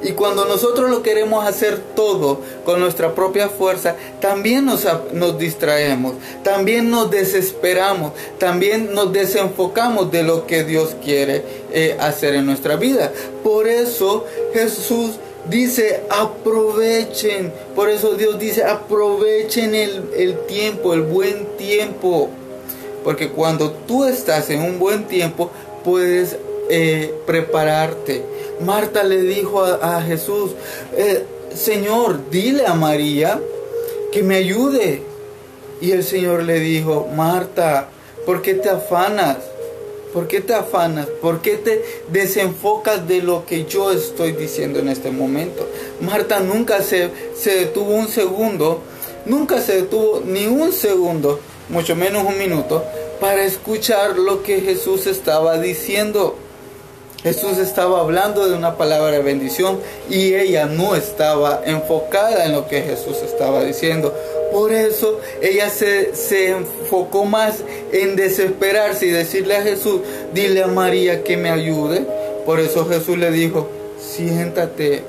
Y 0.03 0.13
cuando 0.13 0.45
nosotros 0.45 0.91
lo 0.91 1.03
queremos 1.03 1.45
hacer 1.45 1.79
todo 1.97 2.41
con 2.69 2.81
nuestra 2.81 3.15
propia 3.15 3.49
fuerza, 3.49 3.97
también 4.21 4.67
nos, 4.67 4.87
nos, 5.15 5.39
distraemos, 5.39 6.17
también 6.45 6.91
nos 6.91 7.11
desesperamos, 7.11 8.13
también 8.37 8.93
nos 8.93 9.11
desenfocamos 9.11 10.13
de 10.13 10.23
lo 10.23 10.47
que 10.47 10.65
Dios 10.65 10.95
quiere 11.03 11.43
eh, 11.73 11.97
hacer 11.99 12.35
en 12.35 12.45
nuestra 12.45 12.77
vida. 12.77 13.11
Por 13.43 13.67
eso 13.67 14.27
Jesús 14.53 15.13
dice 15.49 16.03
aprovechen. 16.11 17.55
Por 17.75 17.89
eso 17.89 18.17
Dios 18.17 18.39
dice 18.39 18.65
aprovechen 18.65 19.75
el, 19.75 20.37
tiempo, 20.47 20.93
el 20.93 21.01
buen 21.01 21.47
tiempo. 21.57 22.29
Porque 23.03 23.31
cuando 23.31 23.71
tú 23.71 24.05
estás 24.05 24.51
en 24.51 24.61
un 24.61 24.79
buen 24.79 25.05
tiempo, 25.05 25.51
puedes 25.83 26.37
eh, 26.69 27.15
prepararte. 27.25 28.23
Marta 28.61 29.05
le 29.05 29.23
dijo 29.23 29.65
a, 29.65 30.03
Jesús, 30.03 30.51
eh, 30.99 31.25
Señor, 31.55 32.31
dile 32.31 32.67
a 32.67 32.75
María 32.75 33.41
que 34.13 34.23
me 34.23 34.37
ayude. 34.37 35.03
Y 35.81 35.93
el 35.93 36.03
Señor 36.03 36.43
le 36.43 36.59
dijo, 36.61 37.09
Marta, 37.15 37.89
¿por 38.27 38.43
qué 38.43 38.55
te 38.55 38.69
afanas? 38.69 39.39
¿Por 40.13 40.27
qué 40.27 40.41
te 40.41 40.55
afanas? 40.55 41.07
¿Por 41.21 41.41
qué 41.41 41.57
te 41.57 41.85
desenfocas 42.11 43.07
de 43.07 43.23
lo 43.23 43.45
que 43.45 43.67
yo 43.67 43.93
estoy 43.93 44.33
diciendo 44.33 44.79
en 44.79 44.89
este 44.89 45.11
momento? 45.11 45.69
Marta 46.01 46.41
nunca 46.41 46.83
se, 46.83 47.11
se 47.37 47.51
detuvo 47.51 47.93
un 47.93 48.09
segundo, 48.09 48.81
nunca 49.27 49.61
se 49.61 49.83
detuvo 49.83 50.23
ni 50.25 50.47
un 50.47 50.73
segundo, 50.73 51.39
mucho 51.69 51.95
menos 51.95 52.25
un 52.27 52.39
minuto, 52.39 52.85
para 53.21 53.45
escuchar 53.45 54.19
lo 54.19 54.43
que 54.43 54.61
Jesús 54.61 55.07
estaba 55.07 55.59
diciendo. 55.59 56.37
Jesús 57.23 57.59
estaba 57.59 58.01
hablando 58.01 58.49
de 58.49 58.55
una 58.55 58.77
palabra 58.77 59.11
de 59.11 59.23
bendición 59.23 59.81
y 60.09 60.35
ella 60.35 60.67
no 60.67 60.95
estaba 60.95 61.63
enfocada 61.65 62.45
en 62.45 62.53
lo 62.53 62.69
que 62.69 62.83
Jesús 62.83 63.17
estaba 63.25 63.65
diciendo. 63.65 64.15
Por 64.53 64.73
eso 64.73 65.19
ella 65.43 65.69
se, 65.69 66.15
se, 66.15 66.51
enfocó 66.51 67.25
más 67.25 67.57
en 67.93 68.15
desesperarse 68.15 69.07
y 69.07 69.11
decirle 69.11 69.57
a 69.57 69.63
Jesús, 69.63 70.01
dile 70.33 70.63
a 70.63 70.69
María 70.69 71.25
que 71.25 71.37
me 71.37 71.51
ayude. 71.51 72.07
Por 72.47 72.61
eso 72.61 72.87
Jesús 72.87 73.19
le 73.19 73.33
dijo, 73.33 73.69
siéntate, 74.01 75.03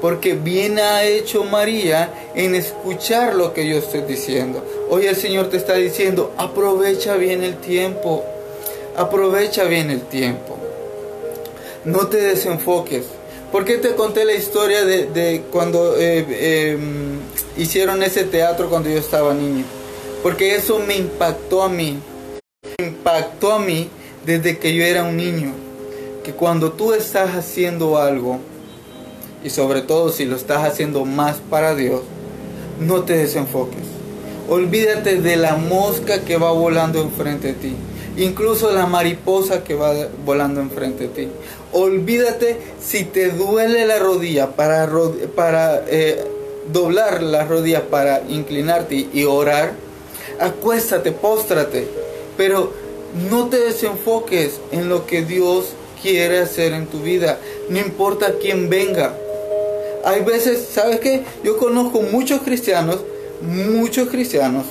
porque 0.00 0.32
bien 0.32 0.78
ha 0.78 1.04
hecho 1.04 1.44
María 1.44 2.10
en 2.34 2.54
escuchar 2.54 3.34
lo 3.34 3.52
que 3.52 3.68
yo 3.68 3.76
estoy 3.76 4.00
diciendo. 4.00 4.64
Hoy 4.88 5.06
el 5.06 5.16
Señor 5.16 5.50
te 5.50 5.58
está 5.58 5.74
diciendo, 5.74 6.32
aprovecha 6.38 7.16
bien 7.16 7.44
el 7.44 7.58
tiempo, 7.58 8.24
aprovecha 8.96 9.64
bien 9.64 9.90
el 9.90 10.00
tiempo 10.00 10.61
no 11.84 12.06
te 12.06 12.18
desenfoques. 12.18 13.06
¿Por 13.50 13.64
qué 13.64 13.76
te 13.76 13.94
conté 13.94 14.24
la 14.24 14.34
historia 14.34 14.84
de, 14.84 15.42
cuando 15.50 15.96
eh, 15.98 16.70
em, 16.72 17.18
hicieron 17.56 18.02
ese 18.02 18.24
teatro 18.24 18.70
cuando 18.70 18.88
yo 18.88 18.98
estaba 18.98 19.34
niño? 19.34 19.64
Porque 20.22 20.54
eso 20.54 20.78
me 20.78 20.96
impactó 20.96 21.62
a 21.62 21.68
mí. 21.68 21.98
Me 22.78 22.86
impactó 22.86 23.52
a 23.52 23.58
mí 23.58 23.90
desde 24.24 24.58
que 24.58 24.74
yo 24.74 24.84
era 24.84 25.04
un 25.04 25.16
niño. 25.16 25.52
Que 26.24 26.32
cuando 26.32 26.72
tú 26.72 26.94
estás 26.94 27.34
haciendo 27.34 27.98
algo, 27.98 28.38
y 29.44 29.50
sobre 29.50 29.82
todo 29.82 30.10
si 30.10 30.24
lo 30.24 30.36
estás 30.36 30.64
haciendo 30.64 31.04
más 31.04 31.38
para 31.50 31.74
Dios, 31.74 32.02
no 32.80 33.02
te 33.02 33.16
desenfoques. 33.16 33.84
Olvídate 34.48 35.20
de 35.20 35.36
la 35.36 35.56
mosca 35.56 36.22
que 36.22 36.36
va 36.36 36.52
volando 36.52 37.02
enfrente 37.02 37.48
de 37.48 37.54
ti 37.54 37.76
incluso 38.16 38.70
la 38.72 38.86
mariposa 38.86 39.64
que 39.64 39.74
va 39.74 39.92
volando 40.24 40.60
enfrente 40.60 41.04
de 41.04 41.08
ti. 41.08 41.28
Olvídate 41.72 42.56
si 42.80 43.04
te 43.04 43.30
duele 43.30 43.86
la 43.86 43.98
rodilla 43.98 44.50
para, 44.50 44.90
para 45.34 45.84
eh, 45.88 46.22
doblar 46.70 47.22
las 47.22 47.48
rodillas 47.48 47.82
para 47.82 48.22
inclinarte 48.28 49.08
y 49.12 49.24
orar. 49.24 49.72
Acuéstate, 50.38 51.12
póstrate, 51.12 51.88
pero 52.36 52.72
no 53.30 53.48
te 53.48 53.58
desenfoques 53.58 54.60
en 54.70 54.88
lo 54.88 55.06
que 55.06 55.24
Dios 55.24 55.66
quiere 56.00 56.40
hacer 56.40 56.72
en 56.72 56.86
tu 56.86 57.00
vida, 57.00 57.38
no 57.68 57.78
importa 57.78 58.34
quién 58.40 58.68
venga. 58.68 59.16
Hay 60.04 60.22
veces, 60.22 60.68
¿sabes 60.72 61.00
qué? 61.00 61.22
Yo 61.44 61.58
conozco 61.58 62.02
muchos 62.02 62.42
cristianos, 62.42 62.98
muchos 63.40 64.08
cristianos 64.08 64.66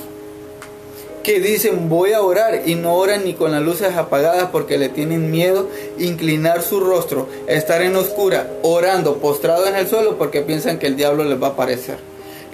que 1.22 1.40
dicen 1.40 1.88
voy 1.88 2.12
a 2.12 2.22
orar 2.22 2.62
y 2.66 2.74
no 2.74 2.94
oran 2.94 3.24
ni 3.24 3.34
con 3.34 3.52
las 3.52 3.62
luces 3.62 3.94
apagadas 3.94 4.48
porque 4.50 4.78
le 4.78 4.88
tienen 4.88 5.30
miedo 5.30 5.68
inclinar 5.98 6.62
su 6.62 6.80
rostro, 6.80 7.28
estar 7.46 7.82
en 7.82 7.96
oscura, 7.96 8.50
orando, 8.62 9.18
postrado 9.18 9.66
en 9.66 9.76
el 9.76 9.88
suelo 9.88 10.18
porque 10.18 10.42
piensan 10.42 10.78
que 10.78 10.86
el 10.86 10.96
diablo 10.96 11.24
les 11.24 11.40
va 11.40 11.48
a 11.48 11.50
aparecer. 11.50 11.98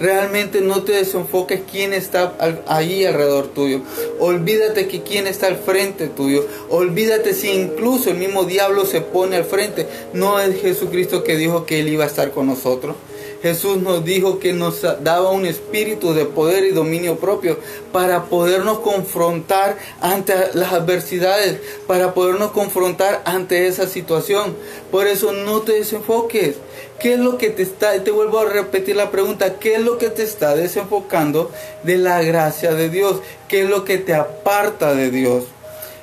Realmente 0.01 0.61
no 0.61 0.85
te 0.85 0.93
desenfoques 0.93 1.63
quién 1.71 1.93
está 1.93 2.33
allí 2.69 3.05
alrededor 3.05 3.49
tuyo. 3.49 3.81
Olvídate 4.21 4.87
que 4.87 5.03
quién 5.03 5.27
está 5.27 5.49
al 5.49 5.57
frente 5.57 6.07
tuyo. 6.07 6.47
Olvídate 6.71 7.35
si 7.35 7.51
incluso 7.51 8.11
el 8.11 8.17
mismo 8.17 8.45
diablo 8.45 8.87
se 8.87 9.01
pone 9.01 9.35
al 9.35 9.45
frente. 9.45 9.89
No 10.13 10.39
es 10.39 10.61
Jesucristo 10.61 11.25
que 11.25 11.37
dijo 11.37 11.67
que 11.67 11.81
Él 11.81 11.89
iba 11.89 12.05
a 12.05 12.07
estar 12.07 12.31
con 12.31 12.47
nosotros. 12.47 12.95
Jesús 13.43 13.79
nos 13.79 14.05
dijo 14.05 14.39
que 14.39 14.53
nos 14.53 14.83
daba 14.83 15.31
un 15.31 15.47
espíritu 15.47 16.13
de 16.13 16.25
poder 16.25 16.65
y 16.65 16.71
dominio 16.71 17.17
propio 17.17 17.59
para 17.93 18.25
podernos 18.25 18.81
confrontar 18.81 19.79
ante 20.01 20.35
las 20.55 20.73
adversidades, 20.73 21.61
para 21.87 22.15
podernos 22.15 22.51
confrontar 22.51 23.23
ante 23.25 23.67
esa 23.67 23.87
situación. 23.87 24.57
Por 24.91 25.07
eso 25.07 25.33
no 25.33 25.61
te 25.63 25.73
desenfoques. 25.73 26.57
¿Qué 26.99 27.15
es 27.15 27.21
lo 27.21 27.39
que 27.39 27.51
te 27.51 27.63
está, 27.63 28.03
te 28.03 28.11
vuelvo 28.11 28.41
a 28.41 28.47
repetir 28.47 28.97
la 28.97 29.13
pregunta, 29.13 29.59
qué 29.61 29.77
es 29.77 29.83
lo 29.83 29.99
que 29.99 30.11
te 30.11 30.25
está 30.25 30.57
desenfocando 30.57 31.51
de 31.85 31.97
la 31.97 32.23
gracia 32.23 32.75
de 32.75 32.89
Dios? 32.89 33.21
¿Qué 33.47 33.63
es 33.63 33.71
lo 33.71 33.85
que 33.85 33.99
te 33.99 34.15
aparta 34.15 34.95
de 34.95 35.13
Dios? 35.13 35.45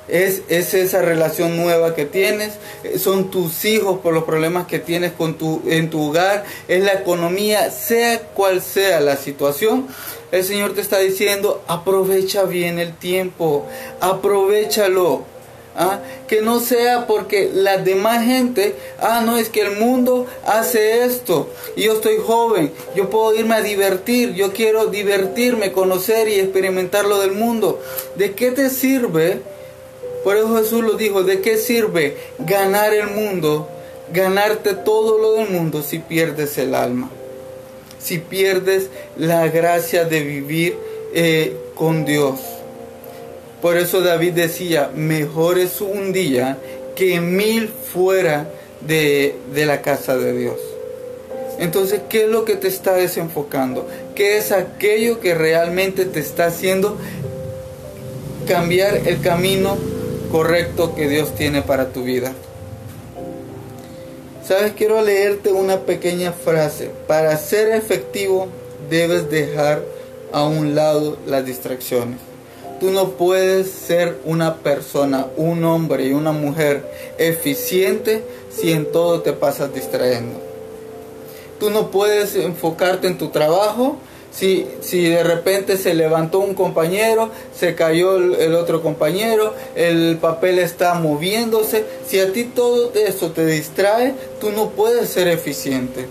Es, 0.08 0.42
esa 0.48 1.02
relación 1.02 1.56
nueva 1.56 1.94
que 1.94 2.04
tienes, 2.04 2.54
eh, 2.84 2.98
son 2.98 3.30
tus 3.30 3.64
hijos 3.64 3.98
por 4.00 4.14
los 4.14 4.24
problemas 4.24 4.66
que 4.66 4.78
tienes 4.78 5.12
con 5.12 5.34
tu, 5.34 5.62
en 5.66 5.90
tu 5.90 6.10
hogar, 6.10 6.44
es 6.68 6.84
la 6.84 6.94
economía, 6.94 7.70
sea 7.70 8.20
cual 8.20 8.62
sea 8.62 9.00
la 9.00 9.16
situación. 9.16 9.88
El 10.32 10.44
Señor 10.44 10.74
te 10.74 10.80
está 10.80 10.98
diciendo, 10.98 11.62
aprovecha 11.66 12.44
bien 12.44 12.78
el 12.78 12.94
tiempo, 12.96 13.66
aprovechalo. 14.00 15.24
¿ah? 15.76 16.00
Que 16.26 16.42
no 16.42 16.60
sea 16.60 17.06
porque 17.06 17.50
la 17.52 17.78
demás 17.78 18.24
gente, 18.24 18.74
ah, 19.00 19.22
no 19.24 19.36
es 19.36 19.48
que 19.48 19.60
el 19.60 19.76
mundo 19.76 20.26
hace 20.44 21.04
esto, 21.04 21.48
yo 21.76 21.94
estoy 21.94 22.16
joven, 22.24 22.72
yo 22.94 23.10
puedo 23.10 23.34
irme 23.34 23.54
a 23.54 23.62
divertir, 23.62 24.34
yo 24.34 24.52
quiero 24.52 24.86
divertirme, 24.86 25.72
conocer 25.72 26.28
y 26.28 26.40
experimentar 26.40 27.04
lo 27.04 27.20
del 27.20 27.32
mundo. 27.32 27.80
¿De 28.16 28.34
qué 28.34 28.50
te 28.50 28.70
sirve? 28.70 29.40
Por 30.26 30.36
eso 30.36 30.56
Jesús 30.56 30.82
lo 30.82 30.94
dijo, 30.94 31.22
¿de 31.22 31.40
qué 31.40 31.56
sirve 31.56 32.16
ganar 32.40 32.92
el 32.92 33.10
mundo, 33.10 33.68
ganarte 34.12 34.74
todo 34.74 35.18
lo 35.18 35.34
del 35.34 35.50
mundo 35.50 35.84
si 35.84 36.00
pierdes 36.00 36.58
el 36.58 36.74
alma? 36.74 37.08
Si 38.00 38.18
pierdes 38.18 38.88
la 39.16 39.46
gracia 39.46 40.04
de 40.04 40.24
vivir 40.24 40.76
eh, 41.14 41.56
con 41.76 42.04
Dios. 42.04 42.40
Por 43.62 43.76
eso 43.76 44.00
David 44.00 44.32
decía, 44.32 44.90
mejor 44.92 45.60
es 45.60 45.80
un 45.80 46.12
día 46.12 46.58
que 46.96 47.20
mil 47.20 47.68
fuera 47.68 48.50
de, 48.80 49.36
de 49.54 49.64
la 49.64 49.80
casa 49.80 50.16
de 50.16 50.36
Dios. 50.36 50.58
Entonces, 51.60 52.00
¿qué 52.08 52.24
es 52.24 52.28
lo 52.28 52.44
que 52.44 52.56
te 52.56 52.66
está 52.66 52.94
desenfocando? 52.94 53.86
¿Qué 54.16 54.38
es 54.38 54.50
aquello 54.50 55.20
que 55.20 55.36
realmente 55.36 56.04
te 56.04 56.18
está 56.18 56.46
haciendo 56.46 56.96
cambiar 58.48 59.02
el 59.06 59.20
camino 59.20 59.76
correcto 60.26 60.94
que 60.94 61.08
Dios 61.08 61.34
tiene 61.34 61.62
para 61.62 61.88
tu 61.92 62.02
vida. 62.02 62.32
Sabes, 64.46 64.74
quiero 64.76 65.02
leerte 65.02 65.52
una 65.52 65.80
pequeña 65.80 66.32
frase. 66.32 66.90
Para 67.08 67.36
ser 67.36 67.72
efectivo 67.72 68.48
debes 68.88 69.28
dejar 69.28 69.82
a 70.32 70.44
un 70.44 70.74
lado 70.74 71.16
las 71.26 71.44
distracciones. 71.44 72.18
Tú 72.78 72.90
no 72.90 73.10
puedes 73.12 73.70
ser 73.70 74.18
una 74.24 74.56
persona, 74.56 75.26
un 75.36 75.64
hombre 75.64 76.06
y 76.06 76.12
una 76.12 76.32
mujer 76.32 76.84
eficiente 77.18 78.22
si 78.50 78.70
en 78.70 78.92
todo 78.92 79.22
te 79.22 79.32
pasas 79.32 79.74
distrayendo. 79.74 80.38
Tú 81.58 81.70
no 81.70 81.90
puedes 81.90 82.36
enfocarte 82.36 83.06
en 83.06 83.18
tu 83.18 83.30
trabajo 83.30 83.96
si, 84.36 84.66
si 84.80 85.08
de 85.08 85.22
repente 85.22 85.78
se 85.78 85.94
levantó 85.94 86.40
un 86.40 86.54
compañero, 86.54 87.30
se 87.58 87.74
cayó 87.74 88.16
el, 88.16 88.54
otro 88.54 88.82
compañero, 88.82 89.54
el 89.74 90.18
papel 90.18 90.58
está 90.58 90.94
moviéndose, 90.94 91.84
si 92.06 92.20
a 92.20 92.32
ti 92.32 92.44
todo 92.44 92.92
eso 92.94 93.30
te 93.30 93.46
distrae, 93.46 94.14
tú 94.40 94.50
no 94.50 94.70
puedes 94.70 95.08
ser 95.08 95.28
eficiente. 95.28 96.06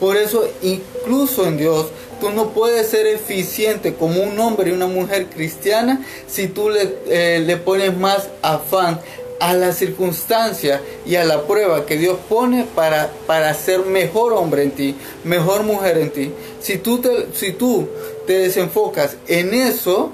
Por 0.00 0.16
eso 0.16 0.48
incluso 0.62 1.46
en 1.46 1.56
Dios 1.56 1.86
tú 2.20 2.30
no 2.30 2.50
puedes 2.50 2.88
ser 2.88 3.06
eficiente 3.06 3.94
como 3.94 4.22
un 4.22 4.38
hombre 4.40 4.70
y 4.70 4.72
una 4.72 4.86
mujer 4.86 5.26
cristiana 5.26 6.04
si 6.26 6.48
tú 6.48 6.70
le, 6.70 6.96
eh, 7.06 7.42
le 7.44 7.56
pones 7.56 7.96
más 7.96 8.28
afán 8.42 9.00
a 9.40 9.54
la 9.54 9.72
circunstancia 9.72 10.80
y 11.06 11.16
a 11.16 11.24
la 11.24 11.46
prueba 11.46 11.86
que 11.86 11.96
Dios 11.96 12.18
pone 12.28 12.66
para, 12.74 13.10
para 13.26 13.54
ser 13.54 13.80
mejor 13.86 14.32
hombre 14.32 14.64
en 14.64 14.70
ti, 14.72 14.96
mejor 15.24 15.62
mujer 15.62 15.98
en 15.98 16.10
ti. 16.10 16.32
Si 16.60 16.78
tú 16.78 16.98
te, 16.98 17.28
si 17.34 17.52
tú 17.52 17.88
te 18.26 18.34
desenfocas 18.38 19.16
en 19.26 19.54
eso, 19.54 20.12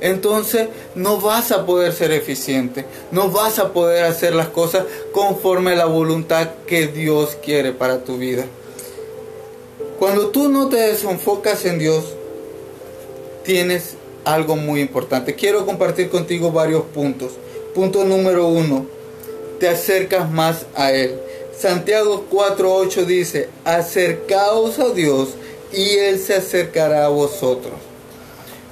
entonces 0.00 0.68
no 0.94 1.20
vas 1.20 1.52
a 1.52 1.64
poder 1.64 1.92
ser 1.92 2.12
eficiente, 2.12 2.84
no 3.10 3.30
vas 3.30 3.58
a 3.58 3.72
poder 3.72 4.04
hacer 4.04 4.34
las 4.34 4.48
cosas 4.48 4.84
conforme 5.12 5.72
a 5.72 5.76
la 5.76 5.86
voluntad 5.86 6.50
que 6.66 6.88
Dios 6.88 7.38
quiere 7.42 7.72
para 7.72 8.04
tu 8.04 8.18
vida. 8.18 8.44
Cuando 9.98 10.28
tú 10.28 10.48
no 10.48 10.68
te 10.68 10.76
desenfocas 10.76 11.64
en 11.64 11.78
Dios, 11.78 12.04
tienes 13.44 13.94
algo 14.24 14.56
muy 14.56 14.80
importante. 14.80 15.34
Quiero 15.34 15.64
compartir 15.64 16.10
contigo 16.10 16.50
varios 16.50 16.82
puntos. 16.82 17.32
Punto 17.74 18.04
número 18.04 18.46
uno, 18.46 18.86
te 19.58 19.68
acercas 19.68 20.30
más 20.30 20.66
a 20.76 20.92
Él. 20.92 21.18
Santiago 21.58 22.24
4.8 22.30 23.04
dice, 23.04 23.48
acercaos 23.64 24.78
a 24.78 24.90
Dios 24.90 25.30
y 25.72 25.96
Él 25.96 26.18
se 26.20 26.34
acercará 26.34 27.06
a 27.06 27.08
vosotros. 27.08 27.74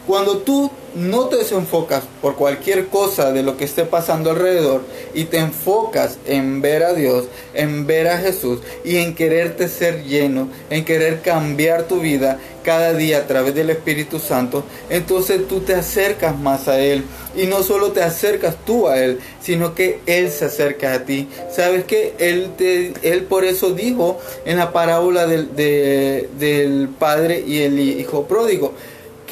Cuando 0.07 0.39
tú 0.39 0.71
no 0.95 1.27
te 1.27 1.37
desenfocas 1.37 2.05
por 2.21 2.37
cualquier 2.37 2.87
cosa 2.87 3.33
de 3.33 3.43
lo 3.43 3.57
que 3.57 3.65
esté 3.65 3.85
pasando 3.85 4.31
alrededor 4.31 4.83
y 5.15 5.25
te 5.25 5.39
enfocas 5.39 6.19
en 6.27 6.61
ver 6.61 6.83
a 6.83 6.95
Dios, 6.95 7.27
en 7.55 7.87
ver 7.87 8.09
a 8.09 8.19
Jesús 8.19 8.61
y 8.85 8.97
en 8.99 9.15
quererte 9.15 9.69
ser 9.69 10.05
lleno, 10.05 10.49
en 10.71 10.85
querer 10.85 11.21
cambiar 11.21 11.85
tu 11.85 12.01
vida 12.01 12.39
cada 12.63 12.93
día 12.95 13.19
a 13.19 13.27
través 13.27 13.55
del 13.55 13.71
Espíritu 13.71 14.19
Santo, 14.19 14.65
entonces 14.89 15.47
tú 15.49 15.61
te 15.61 15.75
acercas 15.75 16.39
más 16.39 16.69
a 16.69 16.79
Él. 16.79 17.05
Y 17.35 17.47
no 17.47 17.63
solo 17.63 17.93
te 17.93 18.03
acercas 18.03 18.57
tú 18.67 18.89
a 18.89 18.99
Él, 18.99 19.19
sino 19.41 19.75
que 19.75 20.01
Él 20.07 20.31
se 20.31 20.45
acerca 20.45 20.93
a 20.93 21.05
ti. 21.05 21.29
¿Sabes 21.51 21.85
que 21.85 22.15
Él, 22.19 22.51
te, 22.57 22.93
él 23.03 23.23
por 23.25 23.45
eso 23.45 23.73
dijo 23.73 24.21
en 24.45 24.59
la 24.59 24.73
parábola 24.73 25.27
del, 25.27 25.55
del 25.57 26.89
Padre 26.99 27.43
y 27.47 27.63
el 27.63 27.79
Hijo 27.79 28.27
pródigo, 28.27 28.75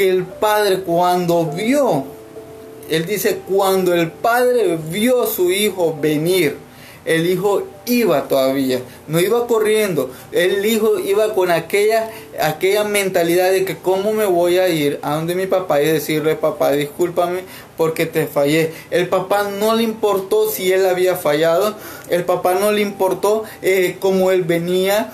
el 0.09 0.25
padre 0.25 0.81
cuando 0.81 1.47
vio, 1.47 2.05
él 2.89 3.07
dice, 3.07 3.41
cuando 3.49 3.95
el 3.95 4.11
padre 4.11 4.79
vio 4.91 5.23
a 5.23 5.27
su 5.27 5.51
hijo 5.51 5.97
venir, 6.01 6.57
el 7.05 7.27
hijo 7.27 7.63
iba 7.87 8.29
todavía, 8.29 8.81
no 9.09 9.21
iba 9.21 9.47
corriendo, 9.47 10.11
el 10.33 10.65
hijo 10.67 10.99
iba 10.99 11.35
con 11.35 11.51
aquella, 11.51 12.11
aquella 12.41 12.85
mentalidad 12.85 13.51
de 13.51 13.65
que 13.65 13.77
cómo 13.77 14.13
me 14.13 14.27
voy 14.27 14.59
a 14.59 14.69
ir 14.69 14.99
a 15.03 15.15
donde 15.15 15.35
mi 15.35 15.47
papá 15.47 15.81
y 15.81 15.87
decirle, 15.87 16.37
papá, 16.37 16.73
discúlpame 16.73 17.41
porque 17.77 18.05
te 18.05 18.27
fallé. 18.27 18.73
El 18.91 19.09
papá 19.09 19.51
no 19.59 19.75
le 19.75 19.83
importó 19.83 20.51
si 20.51 20.73
él 20.73 20.87
había 20.87 21.17
fallado, 21.17 21.75
el 22.11 22.25
papá 22.25 22.55
no 22.55 22.71
le 22.71 22.83
importó 22.83 23.45
eh, 23.63 23.97
cómo 23.99 24.31
él 24.31 24.43
venía, 24.43 25.11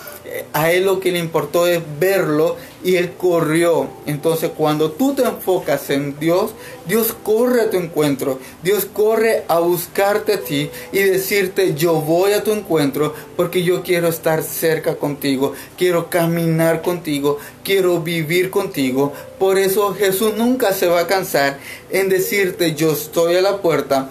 a 0.53 0.73
él 0.73 0.85
lo 0.85 1.01
que 1.01 1.13
le 1.13 1.19
importó 1.19 1.67
es 1.67 1.81
verlo 2.01 2.57
y 2.87 2.95
él 2.95 3.15
corrió. 3.19 3.89
Entonces 4.07 4.53
cuando 4.57 4.93
tú 4.93 5.13
te 5.13 5.25
enfocas 5.25 5.91
en 5.91 6.17
Dios, 6.21 6.53
Dios 6.87 7.13
corre 7.25 7.63
a 7.63 7.71
tu 7.71 7.79
encuentro. 7.79 8.39
Dios 8.63 8.87
corre 8.87 9.43
a 9.49 9.59
buscarte 9.59 10.35
a 10.35 10.41
ti 10.41 10.71
y 10.93 11.01
decirte, 11.01 11.75
yo 11.75 11.95
voy 11.95 12.33
a 12.33 12.45
tu 12.45 12.53
encuentro 12.53 13.13
porque 13.37 13.65
yo 13.65 13.83
quiero 13.83 14.07
estar 14.07 14.45
cerca 14.45 14.95
contigo, 14.95 15.53
quiero 15.77 16.09
caminar 16.11 16.81
contigo, 16.81 17.39
quiero 17.65 18.01
vivir 18.03 18.51
contigo. 18.51 19.13
Por 19.41 19.59
eso 19.59 19.93
Jesús 19.93 20.35
nunca 20.37 20.73
se 20.73 20.87
va 20.87 21.01
a 21.01 21.07
cansar 21.09 21.59
en 21.91 22.09
decirte, 22.09 22.77
yo 22.77 22.93
estoy 22.93 23.35
a 23.35 23.43
la 23.43 23.61
puerta 23.61 24.11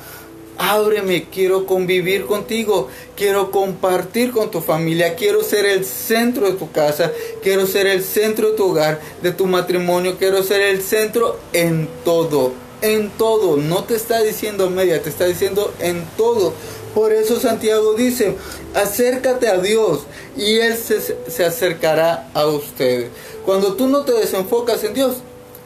Ábreme, 0.57 1.27
quiero 1.29 1.65
convivir 1.65 2.25
contigo, 2.25 2.87
quiero 3.17 3.51
compartir 3.51 4.31
con 4.31 4.51
tu 4.51 4.61
familia, 4.61 5.15
quiero 5.15 5.43
ser 5.43 5.65
el 5.65 5.83
centro 5.83 6.49
de 6.49 6.53
tu 6.53 6.71
casa, 6.71 7.11
quiero 7.43 7.67
ser 7.67 7.87
el 7.87 8.03
centro 8.03 8.51
de 8.51 8.57
tu 8.57 8.71
hogar, 8.71 9.01
de 9.21 9.31
tu 9.31 9.47
matrimonio, 9.47 10.15
quiero 10.17 10.43
ser 10.43 10.61
el 10.61 10.81
centro 10.81 11.37
en 11.51 11.89
todo, 12.05 12.53
en 12.81 13.09
todo. 13.09 13.57
No 13.57 13.83
te 13.83 13.95
está 13.95 14.21
diciendo 14.21 14.69
media, 14.69 15.01
te 15.01 15.09
está 15.09 15.25
diciendo 15.25 15.73
en 15.79 16.05
todo. 16.15 16.53
Por 16.93 17.11
eso 17.11 17.37
Santiago 17.37 17.93
dice, 17.93 18.35
acércate 18.73 19.49
a 19.49 19.57
Dios 19.57 20.03
y 20.37 20.59
Él 20.59 20.77
se, 20.77 21.01
se 21.01 21.43
acercará 21.43 22.29
a 22.33 22.47
ustedes. 22.47 23.09
Cuando 23.43 23.73
tú 23.73 23.87
no 23.87 24.05
te 24.05 24.13
desenfocas 24.13 24.81
en 24.85 24.93
Dios, 24.93 25.17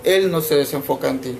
Él 0.03 0.31
no 0.31 0.41
se 0.41 0.55
desenfoca 0.55 1.09
en 1.09 1.21
ti. 1.21 1.37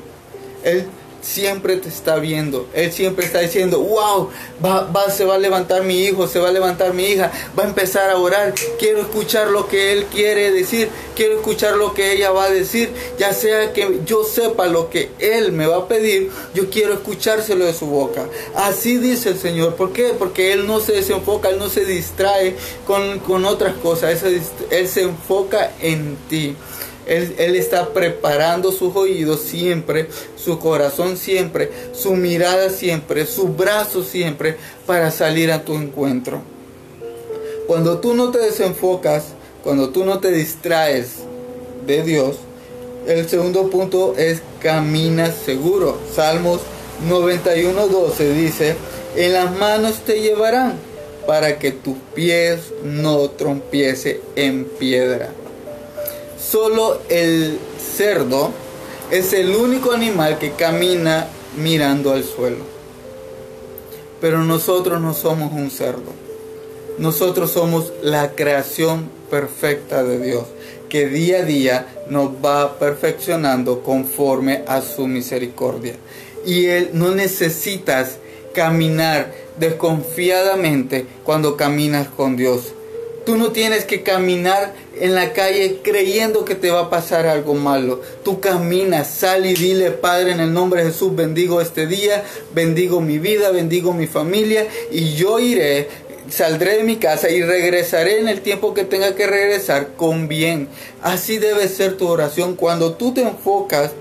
Él 0.64 0.86
siempre 1.21 1.77
te 1.77 1.89
está 1.89 2.17
viendo. 2.17 2.67
Él 2.73 2.91
siempre 2.91 3.25
está 3.25 3.39
diciendo, 3.39 3.79
wow, 3.79 4.29
va, 4.63 5.10
se 5.10 5.25
va 5.25 5.36
a 5.36 5.39
levantar 5.39 5.84
mi 5.84 6.03
hijo, 6.03 6.27
se 6.27 6.39
va 6.39 6.49
a 6.49 6.51
levantar 6.51 6.93
mi 6.93 7.03
hija, 7.05 7.32
va 7.58 7.63
a 7.63 7.67
empezar 7.67 8.10
a 8.10 8.17
orar. 8.17 8.53
Quiero 8.77 9.01
escuchar 9.01 9.49
lo 9.49 9.67
que 9.67 9.93
Él 9.93 10.05
quiere 10.05 10.51
decir, 10.51 10.89
quiero 11.15 11.36
escuchar 11.36 11.75
lo 11.77 11.93
que 11.93 12.13
ella 12.13 12.32
va 12.32 12.45
a 12.45 12.49
decir. 12.49 12.91
Ya 13.17 13.34
sea 13.34 13.73
que 13.73 14.01
yo 14.05 14.23
sepa 14.23 14.67
lo 14.67 14.89
que 14.89 15.12
Él 15.19 15.51
me 15.51 15.67
va 15.67 15.77
a 15.77 15.88
pedir, 15.88 16.32
yo 16.53 16.69
quiero 16.69 16.93
escuchárselo 16.93 17.65
de 17.65 17.73
su 17.73 17.88
boca. 17.88 18.25
Así 18.55 18.97
dice 18.97 19.29
el 19.29 19.39
Señor. 19.39 19.75
¿Por 19.75 19.93
qué? 19.93 20.13
Porque 20.17 20.53
Él 20.53 20.67
no 20.67 20.79
se 20.79 20.93
desenfoca, 20.93 21.49
Él 21.49 21.60
no 21.60 21.69
se 21.69 21.86
distrae 21.86 22.55
con, 22.86 23.19
con 23.19 23.45
otras 23.45 23.75
cosas. 23.75 24.23
él 24.69 24.88
se 24.88 25.01
enfoca 25.01 25.71
en 25.82 26.17
ti. 26.29 26.55
Él, 27.10 27.56
está 27.56 27.89
preparando 27.89 28.72
sus 28.72 28.95
oídos 28.95 29.41
siempre, 29.41 30.08
su 30.36 30.60
corazón 30.60 31.17
siempre, 31.17 31.72
su 31.91 32.13
mirada 32.13 32.69
siempre, 32.69 33.26
su 33.26 33.48
brazo 33.48 34.04
siempre 34.04 34.58
para 34.86 35.10
salir 35.10 35.52
a 35.52 35.65
tu 35.65 35.74
encuentro. 35.74 36.41
Cuando 37.65 37.98
tú 37.98 38.13
no 38.13 38.30
te 38.30 38.38
desenfocas, 38.38 39.30
cuando 39.63 39.89
tú 39.89 40.06
no 40.06 40.19
te 40.19 40.32
distraes 40.32 41.15
de 41.88 42.04
Dios, 42.04 42.38
el 43.08 43.28
segundo 43.28 43.72
punto 43.72 44.13
es 44.15 44.43
camina 44.62 45.32
seguro. 45.32 45.98
Salmos 46.13 46.62
91.12 47.10 48.34
dice, 48.34 48.76
en 49.15 49.34
las 49.34 49.58
manos 49.58 50.02
te 50.06 50.22
llevarán 50.22 50.78
para 51.26 51.58
que 51.58 51.72
tus 51.72 51.95
pies 52.13 52.72
no 52.84 53.30
trompiese 53.32 54.22
en 54.36 54.65
piedra. 54.65 55.32
Solo 56.50 57.00
el 57.10 57.60
cerdo 57.78 58.50
es 59.12 59.34
el 59.34 59.56
único 59.56 59.92
animal 59.92 60.40
que 60.40 60.54
camina 60.54 61.28
mirando 61.56 62.12
al 62.12 62.24
suelo. 62.24 62.64
Pero 64.20 64.44
nosotros 64.44 65.00
no 65.00 65.14
somos 65.14 65.52
un 65.54 65.70
cerdo. 65.70 66.12
Nosotros 66.98 67.52
somos 67.52 67.94
la 68.02 68.32
creación 68.32 69.12
perfecta 69.30 70.04
de 70.04 70.18
Dios, 70.18 70.46
que 70.90 71.08
día 71.08 71.40
a 71.40 71.46
día 71.46 71.88
nos 72.10 72.32
va 72.44 72.80
perfeccionando 72.80 73.84
conforme 73.84 74.64
a 74.68 74.82
su 74.82 75.06
misericordia. 75.06 75.98
Y 76.48 76.66
Él 76.66 76.90
no 76.94 77.14
necesitas 77.14 78.18
caminar 78.54 79.32
desconfiadamente 79.60 81.06
cuando 81.24 81.58
caminas 81.58 82.08
con 82.08 82.38
Dios. 82.38 82.74
Tú 83.25 83.38
no 83.38 83.51
tienes 83.51 83.86
que 83.86 84.01
caminar 84.01 84.73
en 84.99 85.15
la 85.15 85.34
calle 85.34 85.79
creyendo 85.84 86.45
que 86.45 86.55
te 86.55 86.71
va 86.71 86.82
a 86.82 86.89
pasar 86.89 87.27
algo 87.27 87.53
malo. 87.53 88.01
Tú 88.23 88.39
caminas, 88.39 89.08
sal 89.08 89.45
y 89.45 89.53
dile, 89.53 89.91
Padre, 89.91 90.32
en 90.32 90.39
el 90.39 90.53
nombre 90.53 90.84
de 90.84 90.91
Jesús, 90.91 91.15
bendigo 91.15 91.62
este 91.62 91.86
día, 91.86 92.23
bendigo 92.53 93.01
mi 93.01 93.19
vida, 93.19 93.51
bendigo 93.51 93.93
mi 93.93 94.08
familia 94.08 94.67
y 94.91 95.13
yo 95.13 95.39
iré 95.39 95.88
saldré 96.29 96.77
de 96.77 96.84
mi 96.84 96.97
casa 96.97 97.29
y 97.29 97.41
regresaré 97.41 98.19
en 98.19 98.27
el 98.27 98.41
tiempo 98.41 98.73
que 98.73 98.84
tenga 98.84 99.15
que 99.15 99.27
regresar 99.27 99.95
con 99.95 100.27
bien. 100.27 100.67
Así 101.01 101.38
debe 101.38 101.67
ser 101.67 101.97
tu 101.97 102.08
oración. 102.08 102.55
Cuando 102.55 102.93
tú 102.93 103.13
te 103.13 103.21
enfocas 103.21 103.91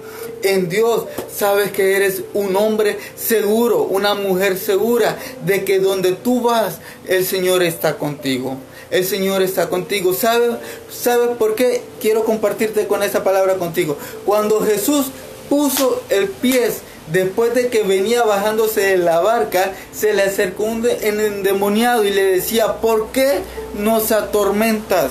en 0.43 0.69
Dios, 0.69 1.07
sabes 1.35 1.73
que 1.73 1.97
eres 1.97 2.23
un 2.35 2.55
hombre 2.57 2.99
seguro, 3.17 3.83
una 3.83 4.15
mujer 4.15 4.59
segura 4.59 5.17
de 5.47 5.65
que 5.65 5.79
donde 5.79 6.13
tú 6.13 6.43
vas, 6.43 6.81
el 7.07 7.25
Señor 7.25 7.63
está 7.63 7.97
contigo 7.97 8.59
el 8.91 9.05
Señor 9.05 9.43
está 9.43 9.69
contigo. 9.69 10.15
¿Sabes 10.15 10.57
sabe 10.91 11.35
por 11.37 11.55
qué 11.55 11.83
quiero 12.01 12.25
compartirte 12.25 12.87
con 12.87 13.03
esa 13.03 13.25
palabra 13.25 13.55
contigo? 13.55 13.97
Cuando 14.25 14.61
Jesús 14.61 15.07
puso 15.49 16.03
el 16.11 16.29
pie 16.29 16.71
después 17.13 17.55
de 17.55 17.69
que 17.69 17.83
venía 17.83 18.23
bajándose 18.23 18.81
de 18.81 18.99
la 18.99 19.21
barca, 19.21 19.73
se 19.93 20.13
le 20.15 20.23
acercó 20.23 20.65
un 20.65 20.87
endemoniado 20.87 22.05
y 22.05 22.11
le 22.11 22.25
decía, 22.25 22.81
¿por 22.81 23.09
qué 23.09 23.41
nos 23.79 24.13
atormentas? 24.13 25.11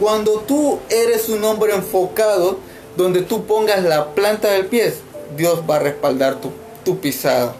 Cuando 0.00 0.40
tú 0.40 0.78
eres 0.90 1.28
un 1.28 1.42
hombre 1.44 1.74
enfocado, 1.74 2.58
donde 2.96 3.22
tú 3.22 3.46
pongas 3.46 3.82
la 3.82 4.14
planta 4.14 4.48
del 4.52 4.66
pie, 4.66 4.92
Dios 5.36 5.62
va 5.68 5.76
a 5.76 5.80
respaldar 5.80 6.40
tu, 6.40 6.52
tu 6.84 6.98
pisada 6.98 7.54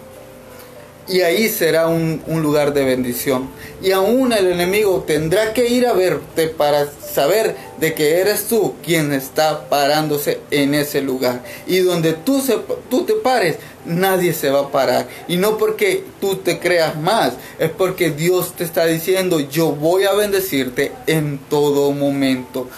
y 1.09 1.23
ahí 1.23 1.49
será 1.49 1.88
un, 1.88 2.23
lugar 2.42 2.73
de 2.73 2.85
bendición. 2.85 3.49
Y 3.83 3.92
aún 3.92 4.33
el 4.33 4.49
enemigo 4.49 5.05
tendrá 5.07 5.53
que 5.53 5.68
ir 5.68 5.87
a 5.87 5.92
verte 5.92 6.49
para 6.49 6.87
saber 6.87 7.57
de 7.79 7.94
que 7.94 8.21
eres 8.21 8.44
tú 8.44 8.75
quien 8.85 9.12
está 9.12 9.68
parándose 9.68 10.40
en 10.51 10.75
ese 10.75 11.01
lugar. 11.01 11.42
Y 11.66 11.79
donde 11.79 12.12
tú, 12.12 12.40
se, 12.40 12.59
tú 12.90 13.05
te 13.05 13.14
pares, 13.14 13.57
nadie 13.85 14.33
se 14.33 14.51
va 14.51 14.61
a 14.61 14.71
parar. 14.71 15.09
Y 15.27 15.37
no 15.37 15.59
porque 15.59 16.05
tú 16.21 16.37
te 16.37 16.59
creas 16.59 16.97
más, 16.97 17.35
es 17.59 17.71
porque 17.71 18.11
Dios 18.11 18.55
te 18.55 18.64
está 18.64 18.85
diciendo, 18.85 19.40
yo 19.40 19.73
voy 19.73 20.05
a 20.05 20.12
bendecirte 20.12 20.92
en 21.07 21.38
todo 21.49 21.92
momento 21.92 22.68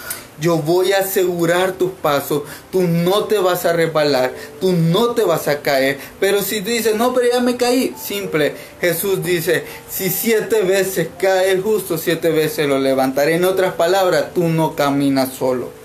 yo 0.40 0.56
voy 0.56 0.92
a 0.92 1.00
asegurar 1.00 1.72
tus 1.72 1.90
pasos, 1.90 2.42
tú 2.72 2.82
no 2.82 3.24
te 3.24 3.38
vas 3.38 3.64
a 3.66 3.72
resbalar, 3.72 4.32
tú 4.60 4.72
no 4.72 5.10
te 5.10 5.22
vas 5.22 5.48
a 5.48 5.60
caer. 5.60 5.98
Pero 6.18 6.42
si 6.42 6.60
dices, 6.60 6.96
no, 6.96 7.12
pero 7.12 7.30
ya 7.32 7.40
me 7.40 7.56
caí, 7.56 7.94
simple, 8.00 8.54
Jesús 8.80 9.22
dice, 9.22 9.64
si 9.88 10.10
siete 10.10 10.62
veces 10.62 11.08
cae 11.18 11.50
el 11.50 11.62
justo, 11.62 11.98
siete 11.98 12.30
veces 12.30 12.66
lo 12.66 12.78
levantaré. 12.78 13.34
En 13.34 13.44
otras 13.44 13.74
palabras, 13.74 14.34
tú 14.34 14.48
no 14.48 14.74
caminas 14.74 15.32
solo 15.32 15.80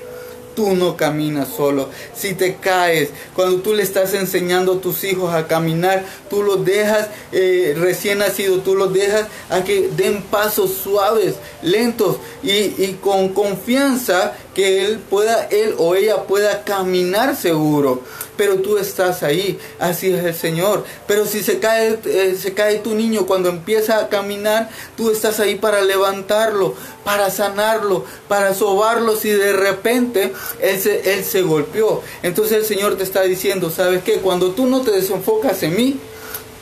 tú 0.56 0.76
no 0.76 0.96
caminas 0.98 1.50
solo. 1.50 1.90
Si 2.16 2.34
te 2.34 2.56
caes, 2.56 3.10
cuando 3.36 3.58
tú 3.58 3.74
le 3.74 3.84
estás 3.84 4.14
enseñando 4.14 4.74
a 4.74 4.82
tus 4.82 5.04
hijos 5.04 5.34
a 5.34 5.48
caminar, 5.48 6.04
tú 6.30 6.42
los 6.42 6.66
dejas 6.66 7.10
eh, 7.32 7.76
recién 7.78 8.20
nacido, 8.20 8.60
tú 8.60 8.76
los 8.76 8.92
dejas 8.94 9.28
a 9.50 9.64
que 9.64 9.90
den 9.96 10.24
pasos 10.24 10.72
suaves, 10.72 11.36
lentos 11.62 12.18
y, 12.42 12.52
y 12.52 12.98
con 13.02 13.30
confianza 13.30 14.34
que 14.56 14.86
él 14.86 14.98
pueda, 14.98 15.44
él 15.52 15.76
o 15.78 15.94
ella 15.94 16.24
pueda 16.24 16.64
caminar 16.64 17.36
seguro 17.36 18.02
pero 18.38 18.58
tú 18.58 18.78
estás 18.78 19.24
ahí. 19.24 19.60
Así 19.80 20.12
es 20.12 20.24
el 20.24 20.36
Señor. 20.36 20.84
Pero 21.08 21.26
si 21.26 21.44
se 21.44 21.60
cae, 21.60 22.00
eh, 22.06 22.38
se 22.40 22.54
cae 22.54 22.80
tu 22.80 22.96
niño 22.96 23.26
cuando 23.26 23.50
empieza 23.50 24.00
a 24.00 24.10
caminar, 24.10 24.70
tú 24.98 25.12
estás 25.12 25.40
ahí 25.40 25.56
para 25.56 25.82
levantarlo, 25.82 26.76
para 27.04 27.30
sanarlo, 27.30 28.06
para 28.28 28.54
sobarlo 28.54 29.16
si 29.16 29.30
de 29.30 29.54
repente 29.54 30.34
él 30.62 30.80
se, 30.80 31.14
él 31.14 31.24
se 31.24 31.42
golpeó. 31.42 32.02
Entonces 32.24 32.58
el 32.58 32.66
Señor 32.66 32.98
te 32.98 33.04
está 33.04 33.24
diciendo, 33.24 33.70
¿sabes 33.70 34.04
qué? 34.04 34.16
Cuando 34.16 34.52
tú 34.52 34.66
no 34.66 34.82
te 34.82 34.92
desenfocas 34.92 35.64
en 35.64 35.76
mí, 35.76 36.00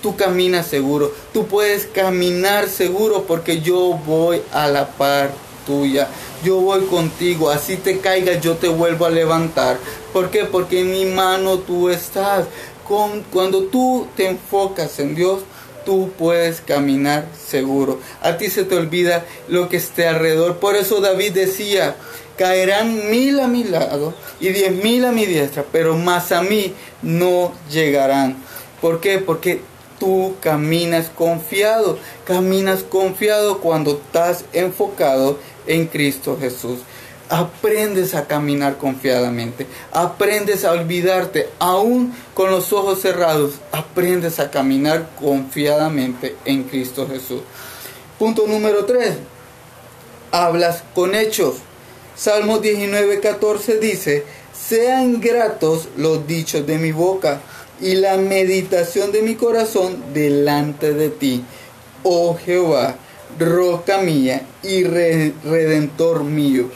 tú 0.02 0.16
caminas 0.16 0.68
seguro. 0.68 1.14
Tú 1.34 1.48
puedes 1.48 1.86
caminar 1.86 2.68
seguro 2.68 3.24
porque 3.28 3.62
yo 3.62 4.00
voy 4.06 4.42
a 4.52 4.68
la 4.68 4.88
par 4.90 5.32
tuya. 5.66 6.10
Yo 6.44 6.58
voy 6.58 6.82
contigo, 6.86 7.50
así 7.50 7.78
te 7.78 8.00
caigas, 8.00 8.42
yo 8.42 8.58
te 8.58 8.68
vuelvo 8.68 9.06
a 9.06 9.10
levantar. 9.10 9.78
¿Por 10.12 10.30
qué? 10.30 10.44
Porque 10.44 10.82
en 10.82 10.92
mi 10.92 11.06
mano 11.06 11.60
tú 11.60 11.90
estás. 11.90 12.46
Con, 12.88 13.24
cuando 13.32 13.64
tú 13.64 14.08
te 14.18 14.28
enfocas 14.28 15.00
en 15.00 15.16
Dios, 15.16 15.40
tú 15.86 16.12
puedes 16.18 16.60
caminar 16.60 17.26
seguro. 17.48 18.00
A 18.22 18.38
ti 18.38 18.50
se 18.50 18.66
te 18.66 18.76
olvida 18.76 19.26
lo 19.48 19.70
que 19.70 19.78
esté 19.78 20.06
alrededor. 20.06 20.58
Por 20.58 20.76
eso 20.76 21.00
David 21.00 21.32
decía, 21.32 21.96
caerán 22.38 23.10
mil 23.10 23.40
a 23.40 23.48
mi 23.48 23.64
lado 23.64 24.14
y 24.42 24.50
diez 24.50 24.72
mil 24.84 25.06
a 25.06 25.12
mi 25.14 25.26
diestra, 25.26 25.64
pero 25.72 25.96
más 25.96 26.34
a 26.34 26.42
mí 26.42 26.74
no 27.02 27.54
llegarán. 27.72 28.36
¿Por 28.82 29.00
qué? 29.00 29.20
Porque 29.20 29.62
tú 30.00 30.36
caminas 30.42 31.10
confiado. 31.10 31.98
Caminas 32.26 32.84
confiado 32.84 33.60
cuando 33.60 33.92
estás 33.92 34.44
enfocado 34.52 35.38
en 35.68 35.88
Cristo 35.88 36.38
Jesús. 36.40 36.80
Aprendes 37.30 38.16
a 38.16 38.28
caminar 38.28 38.78
confiadamente, 38.78 39.66
aprendes 39.92 40.66
a 40.66 40.72
olvidarte, 40.74 41.50
aún 41.58 42.14
con 42.34 42.52
los 42.52 42.74
ojos 42.74 43.02
cerrados, 43.02 43.54
aprendes 43.72 44.40
a 44.40 44.52
caminar 44.52 45.10
confiadamente 45.20 46.36
en 46.46 46.64
Cristo 46.64 47.08
Jesús. 47.08 47.42
Punto 48.20 48.46
número 48.46 48.86
3. 48.86 49.16
Hablas 50.32 50.84
con 50.94 51.16
hechos. 51.16 51.56
Salmo 52.16 52.60
19, 52.60 53.20
14 53.20 53.80
dice, 53.80 54.24
sean 54.54 55.20
gratos 55.20 55.90
los 55.98 56.28
dichos 56.28 56.66
de 56.68 56.78
mi 56.78 56.92
boca 56.92 57.42
y 57.82 57.96
la 57.96 58.18
meditación 58.18 59.12
de 59.12 59.22
mi 59.22 59.36
corazón 59.36 60.14
delante 60.14 60.94
de 60.94 61.10
ti, 61.10 61.44
oh 62.04 62.38
Jehová, 62.38 62.96
roca 63.40 63.98
mía 64.00 64.46
y 64.62 64.84
redentor 64.84 66.24
mío. 66.24 66.70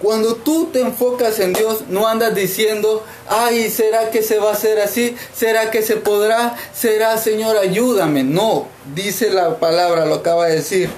Cuando 0.00 0.34
tú 0.36 0.70
te 0.72 0.80
enfocas 0.80 1.40
en 1.40 1.52
Dios, 1.52 1.84
no 1.90 2.08
andas 2.08 2.34
diciendo, 2.34 3.04
ay, 3.28 3.68
¿será 3.68 4.10
que 4.10 4.22
se 4.22 4.38
va 4.38 4.48
a 4.48 4.54
hacer 4.54 4.80
así? 4.80 5.14
¿Será 5.34 5.70
que 5.70 5.82
se 5.82 5.96
podrá? 5.96 6.56
¿Será, 6.72 7.18
Señor, 7.18 7.58
ayúdame? 7.58 8.24
No, 8.24 8.66
dice 8.94 9.28
la 9.28 9.58
palabra, 9.58 10.06
lo 10.06 10.14
acaba 10.14 10.46
de 10.46 10.56
decir, 10.56 10.88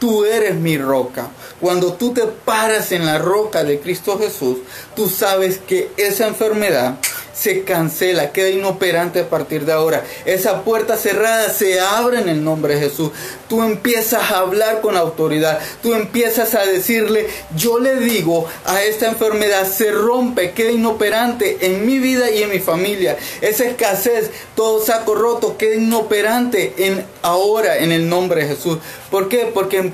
tú 0.00 0.24
eres 0.24 0.56
mi 0.56 0.76
roca. 0.76 1.28
Cuando 1.60 1.92
tú 1.92 2.12
te 2.12 2.22
paras 2.26 2.90
en 2.90 3.06
la 3.06 3.18
roca 3.18 3.62
de 3.62 3.78
Cristo 3.78 4.18
Jesús, 4.18 4.58
tú 4.96 5.08
sabes 5.08 5.58
que 5.58 5.90
esa 5.96 6.26
enfermedad 6.26 6.96
se 7.32 7.62
cancela, 7.62 8.32
queda 8.32 8.50
inoperante 8.50 9.20
a 9.20 9.30
partir 9.30 9.64
de 9.64 9.72
ahora. 9.72 10.02
Esa 10.24 10.62
puerta 10.62 10.96
cerrada 10.96 11.48
se 11.50 11.78
abre 11.78 12.20
en 12.20 12.28
el 12.28 12.42
nombre 12.42 12.74
de 12.74 12.80
Jesús. 12.80 13.12
Tú 13.48 13.62
empiezas 13.62 14.30
a 14.30 14.40
hablar 14.40 14.80
con 14.80 14.96
autoridad. 14.96 15.58
Tú 15.82 15.94
empiezas 15.94 16.54
a 16.54 16.64
decirle, 16.64 17.26
yo 17.56 17.78
le 17.78 17.96
digo 17.96 18.46
a 18.64 18.82
esta 18.82 19.08
enfermedad, 19.08 19.66
se 19.66 19.90
rompe, 19.90 20.52
queda 20.52 20.70
inoperante 20.70 21.58
en 21.62 21.86
mi 21.86 21.98
vida 21.98 22.30
y 22.30 22.42
en 22.42 22.50
mi 22.50 22.58
familia. 22.58 23.16
Esa 23.40 23.64
escasez, 23.64 24.30
todo 24.54 24.84
saco 24.84 25.14
roto, 25.14 25.56
queda 25.56 25.76
inoperante 25.76 26.74
en 26.78 27.04
ahora 27.22 27.78
en 27.78 27.92
el 27.92 28.08
nombre 28.08 28.42
de 28.42 28.54
Jesús. 28.54 28.78
¿Por 29.10 29.28
qué? 29.28 29.50
Porque 29.52 29.92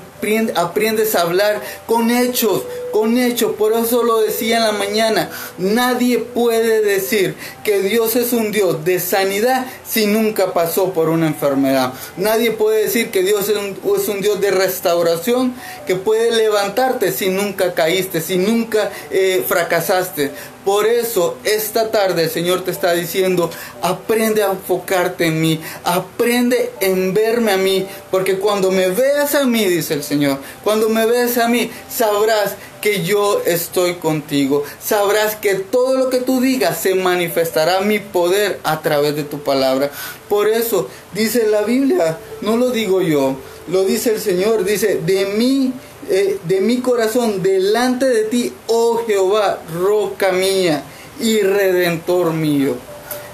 aprendes 0.55 1.15
a 1.15 1.21
hablar 1.21 1.61
con 1.85 2.09
hechos, 2.09 2.63
con 2.91 3.17
hechos. 3.17 3.53
Por 3.57 3.73
eso 3.73 4.03
lo 4.03 4.21
decía 4.21 4.57
en 4.57 4.63
la 4.63 4.71
mañana. 4.71 5.29
Nadie 5.57 6.19
puede 6.19 6.81
decir 6.81 7.35
que 7.63 7.81
Dios 7.81 8.15
es 8.15 8.33
un 8.33 8.51
Dios 8.51 8.83
de 8.83 8.99
sanidad 8.99 9.65
si 9.87 10.07
nunca 10.07 10.53
pasó 10.53 10.93
por 10.93 11.09
una 11.09 11.27
enfermedad. 11.27 11.93
Nadie 12.17 12.51
puede 12.51 12.83
decir 12.83 13.11
que 13.11 13.21
Dios 13.21 13.44
es 13.49 14.07
un, 14.07 14.21
Dios 14.21 14.41
de 14.41 14.51
restauración 14.51 15.53
que 15.85 15.95
puede 15.95 16.31
levantarte 16.31 17.11
si 17.11 17.29
nunca 17.29 17.73
caíste, 17.73 18.21
si 18.21 18.37
nunca 18.37 18.91
eh, 19.11 19.43
fracasaste. 19.47 20.31
Por 20.63 20.87
eso 20.87 21.37
esta 21.43 21.91
tarde 21.91 22.23
el 22.23 22.29
Señor 22.31 22.63
te 22.63 22.71
está 22.71 22.93
diciendo, 22.93 23.51
aprende 23.83 24.41
a 24.41 24.51
enfocarte 24.51 25.27
en 25.27 25.39
mí, 25.39 25.61
aprende 25.83 26.71
en 26.79 27.13
verme 27.13 27.51
a 27.51 27.57
mí, 27.57 27.85
porque 28.09 28.39
cuando 28.39 28.71
me 28.71 28.89
veas 28.89 29.35
a 29.35 29.45
mí, 29.45 29.63
dice 29.65 29.93
el 29.93 30.03
Señor, 30.03 30.39
cuando 30.63 30.89
me 30.89 31.05
veas 31.05 31.37
a 31.37 31.47
mí, 31.47 31.69
sabrás 31.87 32.55
que 32.85 33.01
yo 33.01 33.41
estoy 33.47 33.95
contigo. 33.95 34.63
Sabrás 34.79 35.35
que 35.35 35.55
todo 35.55 35.97
lo 35.97 36.11
que 36.11 36.19
tú 36.19 36.39
digas 36.39 36.79
se 36.79 36.93
manifestará 36.93 37.81
mi 37.81 37.97
poder 37.97 38.59
a 38.63 38.83
través 38.83 39.15
de 39.15 39.23
tu 39.23 39.39
palabra. 39.39 39.89
Por 40.29 40.47
eso 40.47 40.87
dice 41.11 41.47
la 41.47 41.63
Biblia, 41.63 42.19
no 42.41 42.57
lo 42.57 42.69
digo 42.69 43.01
yo, 43.01 43.37
lo 43.69 43.85
dice 43.85 44.11
el 44.13 44.21
Señor, 44.21 44.65
dice, 44.65 45.01
de 45.03 45.25
mí 45.35 45.73
eh, 46.11 46.37
de 46.43 46.61
mi 46.61 46.77
corazón 46.77 47.41
delante 47.41 48.05
de 48.05 48.25
ti, 48.25 48.53
oh 48.67 49.01
Jehová, 49.07 49.63
roca 49.73 50.31
mía 50.31 50.83
y 51.19 51.39
redentor 51.39 52.33
mío. 52.33 52.75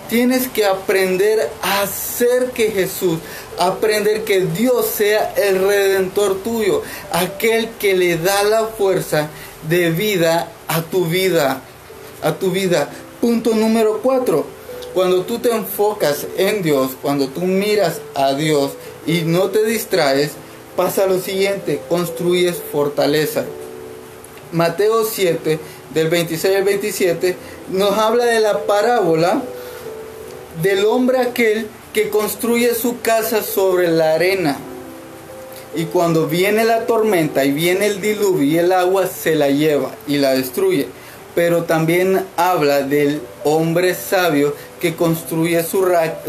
Tienes 0.07 0.47
que 0.47 0.65
aprender 0.65 1.49
a 1.61 1.81
hacer 1.81 2.51
que 2.51 2.71
Jesús, 2.71 3.19
aprender 3.67 4.23
que 4.23 4.41
Dios 4.41 4.87
sea 4.87 5.33
el 5.35 5.59
redentor 5.59 6.41
tuyo, 6.41 6.81
aquel 7.11 7.69
que 7.79 7.95
le 7.95 8.17
da 8.17 8.43
la 8.43 8.65
fuerza 8.65 9.29
de 9.69 9.91
vida 9.91 10.51
a 10.67 10.81
tu 10.81 11.05
vida, 11.05 11.61
a 12.23 12.33
tu 12.33 12.49
vida. 12.49 12.89
Punto 13.19 13.53
número 13.53 13.99
cuatro. 14.01 14.45
Cuando 14.95 15.21
tú 15.21 15.39
te 15.39 15.51
enfocas 15.51 16.25
en 16.37 16.63
Dios, 16.63 16.91
cuando 17.01 17.27
tú 17.27 17.41
miras 17.41 18.01
a 18.15 18.33
Dios 18.33 18.71
y 19.05 19.21
no 19.21 19.49
te 19.51 19.63
distraes, 19.63 20.31
pasa 20.75 21.05
lo 21.05 21.19
siguiente, 21.19 21.81
construyes 21.87 22.61
fortaleza. 22.71 23.45
Mateo 24.51 25.05
7, 25.05 25.59
del 25.93 26.09
26 26.09 26.57
al 26.57 26.63
27, 26.63 27.35
nos 27.69 27.97
habla 27.97 28.25
de 28.25 28.39
la 28.39 28.65
parábola 28.65 29.43
del 30.61 30.83
hombre 30.83 31.19
aquel 31.19 31.67
que 31.93 32.09
construye 32.09 32.73
su 32.73 33.01
casa 33.01 33.41
sobre 33.41 33.89
la 33.89 34.13
arena. 34.13 34.57
Y 35.75 35.85
cuando 35.85 36.27
viene 36.27 36.65
la 36.65 36.85
tormenta 36.85 37.45
y 37.45 37.51
viene 37.51 37.85
el 37.87 38.01
diluvio 38.01 38.43
y 38.43 38.57
el 38.57 38.71
agua 38.71 39.07
se 39.07 39.35
la 39.35 39.49
lleva 39.49 39.91
y 40.07 40.17
la 40.17 40.33
destruye. 40.33 40.87
Pero 41.33 41.63
también 41.63 42.25
habla 42.35 42.81
del 42.81 43.21
hombre 43.45 43.95
sabio 43.95 44.53
que 44.81 44.95
construye 44.95 45.63
su, 45.63 45.87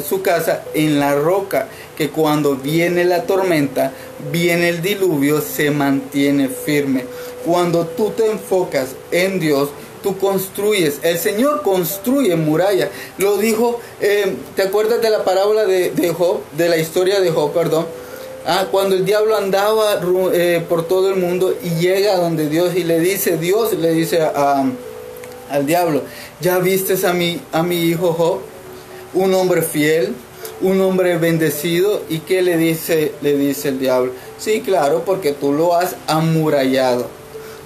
su 0.09 0.23
casa 0.23 0.63
en 0.75 1.01
la 1.01 1.17
roca, 1.17 1.67
que 1.97 2.11
cuando 2.11 2.55
viene 2.55 3.05
la 3.05 3.23
tormenta, 3.23 3.93
viene 4.31 4.69
el 4.69 4.81
diluvio, 4.81 5.41
se 5.41 5.73
mantiene 5.73 6.49
firme. 6.49 7.05
Cuando 7.45 7.87
tú 7.87 8.11
te 8.11 8.31
enfocas 8.31 8.91
en 9.11 9.41
Dios, 9.41 9.71
tú 10.03 10.19
construyes. 10.19 11.01
El 11.03 11.19
Señor 11.19 11.63
construye 11.63 12.37
muralla. 12.37 12.91
Lo 13.19 13.37
dijo, 13.39 13.81
eh, 14.01 14.37
¿te 14.57 14.63
acuerdas 14.63 15.01
de 15.01 15.11
la 15.11 15.25
parábola 15.25 15.65
de, 15.65 16.15
Job, 16.17 16.41
de 16.57 16.69
la 16.69 16.77
historia 16.77 17.21
de 17.21 17.31
Job, 17.31 17.53
perdón? 17.53 17.87
Ah, 18.45 18.67
cuando 18.71 18.97
el 18.97 19.05
diablo 19.05 19.37
andaba 19.37 20.01
eh, 20.33 20.65
por 20.69 20.87
todo 20.89 21.11
el 21.11 21.17
mundo 21.17 21.55
y 21.63 21.81
llega 21.81 22.17
donde 22.17 22.49
Dios 22.49 22.75
y 22.75 22.83
le 22.83 22.99
dice, 22.99 23.39
Dios 23.39 23.73
le 23.75 23.93
dice 23.93 24.21
al 24.21 25.67
diablo, 25.67 26.03
¿ya 26.41 26.59
vistes 26.59 27.05
a 27.05 27.13
mi, 27.13 27.41
a 27.53 27.63
mi 27.63 27.77
hijo 27.77 28.13
Job? 28.13 28.41
Un 29.15 29.33
hombre 29.35 29.63
fiel, 29.63 30.15
un 30.61 30.81
hombre 30.81 31.19
bendecido. 31.19 32.03
¿Y 32.09 32.21
qué 32.21 32.43
le 32.43 32.57
dice, 32.57 33.13
le 33.21 33.37
dice 33.37 33.69
el 33.69 33.79
diablo? 33.79 34.13
Sí, 34.39 34.61
claro, 34.61 35.05
porque 35.05 35.33
tú 35.33 35.53
lo 35.53 35.77
has 35.77 35.95
amurallado. 36.07 37.07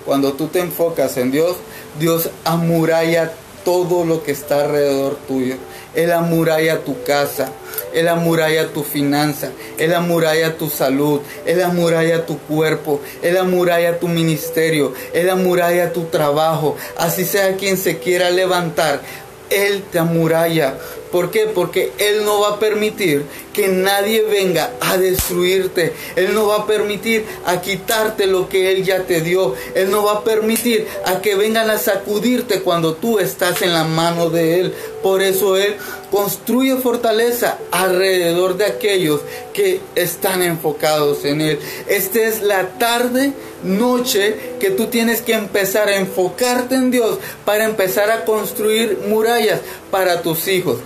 Cuando 0.04 0.34
tú 0.34 0.46
te 0.46 0.60
enfocas 0.60 1.16
en 1.16 1.32
Dios, 1.32 1.56
Dios 1.98 2.30
amuralla 2.44 3.32
todo 3.64 4.04
lo 4.04 4.22
que 4.22 4.32
está 4.32 4.60
alrededor 4.60 5.16
tuyo. 5.26 5.56
Él 5.94 6.12
amuralla 6.12 6.84
tu 6.84 7.02
casa, 7.02 7.50
Él 7.94 8.06
amuralla 8.06 8.68
tu 8.68 8.84
finanza, 8.84 9.50
Él 9.78 9.94
amuralla 9.94 10.56
tu 10.56 10.68
salud, 10.68 11.20
Él 11.46 11.62
amuralla 11.62 12.26
tu 12.26 12.38
cuerpo, 12.38 13.00
Él 13.22 13.36
amuralla 13.38 13.98
tu 13.98 14.08
ministerio, 14.08 14.92
Él 15.14 15.30
amuralla 15.30 15.92
tu 15.92 16.04
trabajo. 16.04 16.76
Así 16.98 17.24
sea 17.24 17.56
quien 17.56 17.78
se 17.78 17.98
quiera 17.98 18.30
levantar, 18.30 19.00
Él 19.48 19.82
te 19.90 19.98
amuralla. 19.98 20.74
¿Por 21.16 21.30
qué? 21.30 21.46
Porque 21.46 21.92
Él 21.96 22.26
no 22.26 22.40
va 22.40 22.48
a 22.50 22.58
permitir 22.58 23.24
que 23.54 23.68
nadie 23.68 24.20
venga 24.24 24.72
a 24.82 24.98
destruirte. 24.98 25.94
Él 26.14 26.34
no 26.34 26.48
va 26.48 26.56
a 26.56 26.66
permitir 26.66 27.24
a 27.46 27.62
quitarte 27.62 28.26
lo 28.26 28.50
que 28.50 28.70
Él 28.70 28.84
ya 28.84 29.04
te 29.04 29.22
dio. 29.22 29.54
Él 29.74 29.90
no 29.90 30.04
va 30.04 30.12
a 30.12 30.24
permitir 30.24 30.86
a 31.06 31.22
que 31.22 31.34
vengan 31.34 31.70
a 31.70 31.78
sacudirte 31.78 32.60
cuando 32.60 32.96
tú 32.96 33.18
estás 33.18 33.62
en 33.62 33.72
la 33.72 33.84
mano 33.84 34.28
de 34.28 34.60
Él. 34.60 34.74
Por 35.02 35.22
eso 35.22 35.56
Él 35.56 35.76
construye 36.10 36.76
fortaleza 36.76 37.56
alrededor 37.70 38.58
de 38.58 38.66
aquellos 38.66 39.22
que 39.54 39.80
están 39.94 40.42
enfocados 40.42 41.24
en 41.24 41.40
Él. 41.40 41.58
Esta 41.88 42.20
es 42.20 42.42
la 42.42 42.78
tarde, 42.78 43.32
noche 43.64 44.36
que 44.60 44.68
tú 44.68 44.88
tienes 44.88 45.22
que 45.22 45.32
empezar 45.32 45.88
a 45.88 45.96
enfocarte 45.96 46.74
en 46.74 46.90
Dios 46.90 47.18
para 47.46 47.64
empezar 47.64 48.10
a 48.10 48.26
construir 48.26 48.98
murallas 49.08 49.60
para 49.90 50.20
tus 50.20 50.46
hijos 50.48 50.76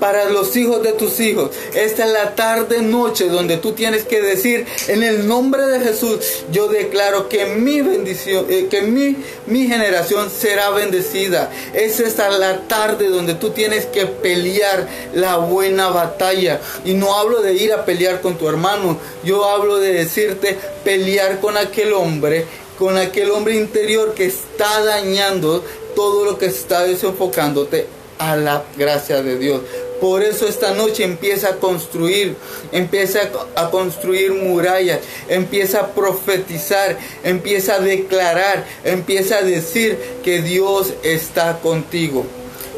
para 0.00 0.24
los 0.30 0.56
hijos 0.56 0.82
de 0.82 0.92
tus 0.92 1.20
hijos. 1.20 1.50
Esta 1.74 2.04
es 2.04 2.10
la 2.10 2.34
tarde, 2.34 2.82
noche, 2.82 3.28
donde 3.28 3.58
tú 3.58 3.72
tienes 3.72 4.04
que 4.04 4.20
decir, 4.20 4.66
en 4.88 5.02
el 5.02 5.28
nombre 5.28 5.66
de 5.66 5.80
Jesús, 5.80 6.18
yo 6.50 6.68
declaro 6.68 7.28
que 7.28 7.46
mi 7.46 7.82
bendición, 7.82 8.46
eh, 8.48 8.66
que 8.70 8.82
mi, 8.82 9.16
mi 9.46 9.68
generación 9.68 10.30
será 10.30 10.70
bendecida. 10.70 11.50
Es 11.74 12.00
esta 12.00 12.30
la 12.30 12.66
tarde 12.66 13.08
donde 13.08 13.34
tú 13.34 13.50
tienes 13.50 13.86
que 13.86 14.06
pelear 14.06 14.88
la 15.14 15.36
buena 15.36 15.88
batalla. 15.88 16.60
Y 16.84 16.94
no 16.94 17.14
hablo 17.16 17.42
de 17.42 17.54
ir 17.54 17.72
a 17.72 17.84
pelear 17.84 18.20
con 18.20 18.38
tu 18.38 18.48
hermano, 18.48 18.98
yo 19.22 19.44
hablo 19.44 19.78
de 19.78 19.92
decirte 19.92 20.56
pelear 20.82 21.40
con 21.40 21.56
aquel 21.56 21.92
hombre 21.92 22.46
con 22.78 22.96
aquel 22.96 23.30
hombre 23.30 23.56
interior 23.56 24.14
que 24.14 24.24
está 24.24 24.82
dañando 24.82 25.62
todo 25.94 26.24
lo 26.24 26.38
que 26.38 26.46
está 26.46 26.84
desenfocándote 26.84 27.86
a 28.20 28.36
la 28.36 28.64
gracia 28.76 29.22
de 29.22 29.38
Dios. 29.38 29.60
Por 30.00 30.22
eso 30.22 30.48
esta 30.48 30.72
noche 30.72 31.04
empieza 31.04 31.50
a 31.50 31.56
construir, 31.56 32.34
empieza 32.72 33.20
a 33.54 33.70
construir 33.70 34.32
murallas, 34.32 35.00
empieza 35.28 35.80
a 35.80 35.86
profetizar, 35.88 36.96
empieza 37.22 37.74
a 37.74 37.80
declarar, 37.80 38.64
empieza 38.82 39.38
a 39.38 39.42
decir 39.42 39.98
que 40.24 40.40
Dios 40.40 40.94
está 41.02 41.58
contigo. 41.58 42.24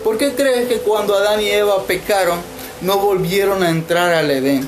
¿Por 0.03 0.19
qué 0.19 0.33
crees 0.33 0.67
que 0.69 0.79
cuando 0.79 1.15
Adán 1.15 1.41
y 1.41 1.49
Eva 1.49 1.85
pecaron 1.85 2.41
no 2.81 2.99
volvieron 2.99 3.63
a 3.63 3.71
entrar 3.71 4.13
al 4.13 4.29
Edén? 4.29 4.67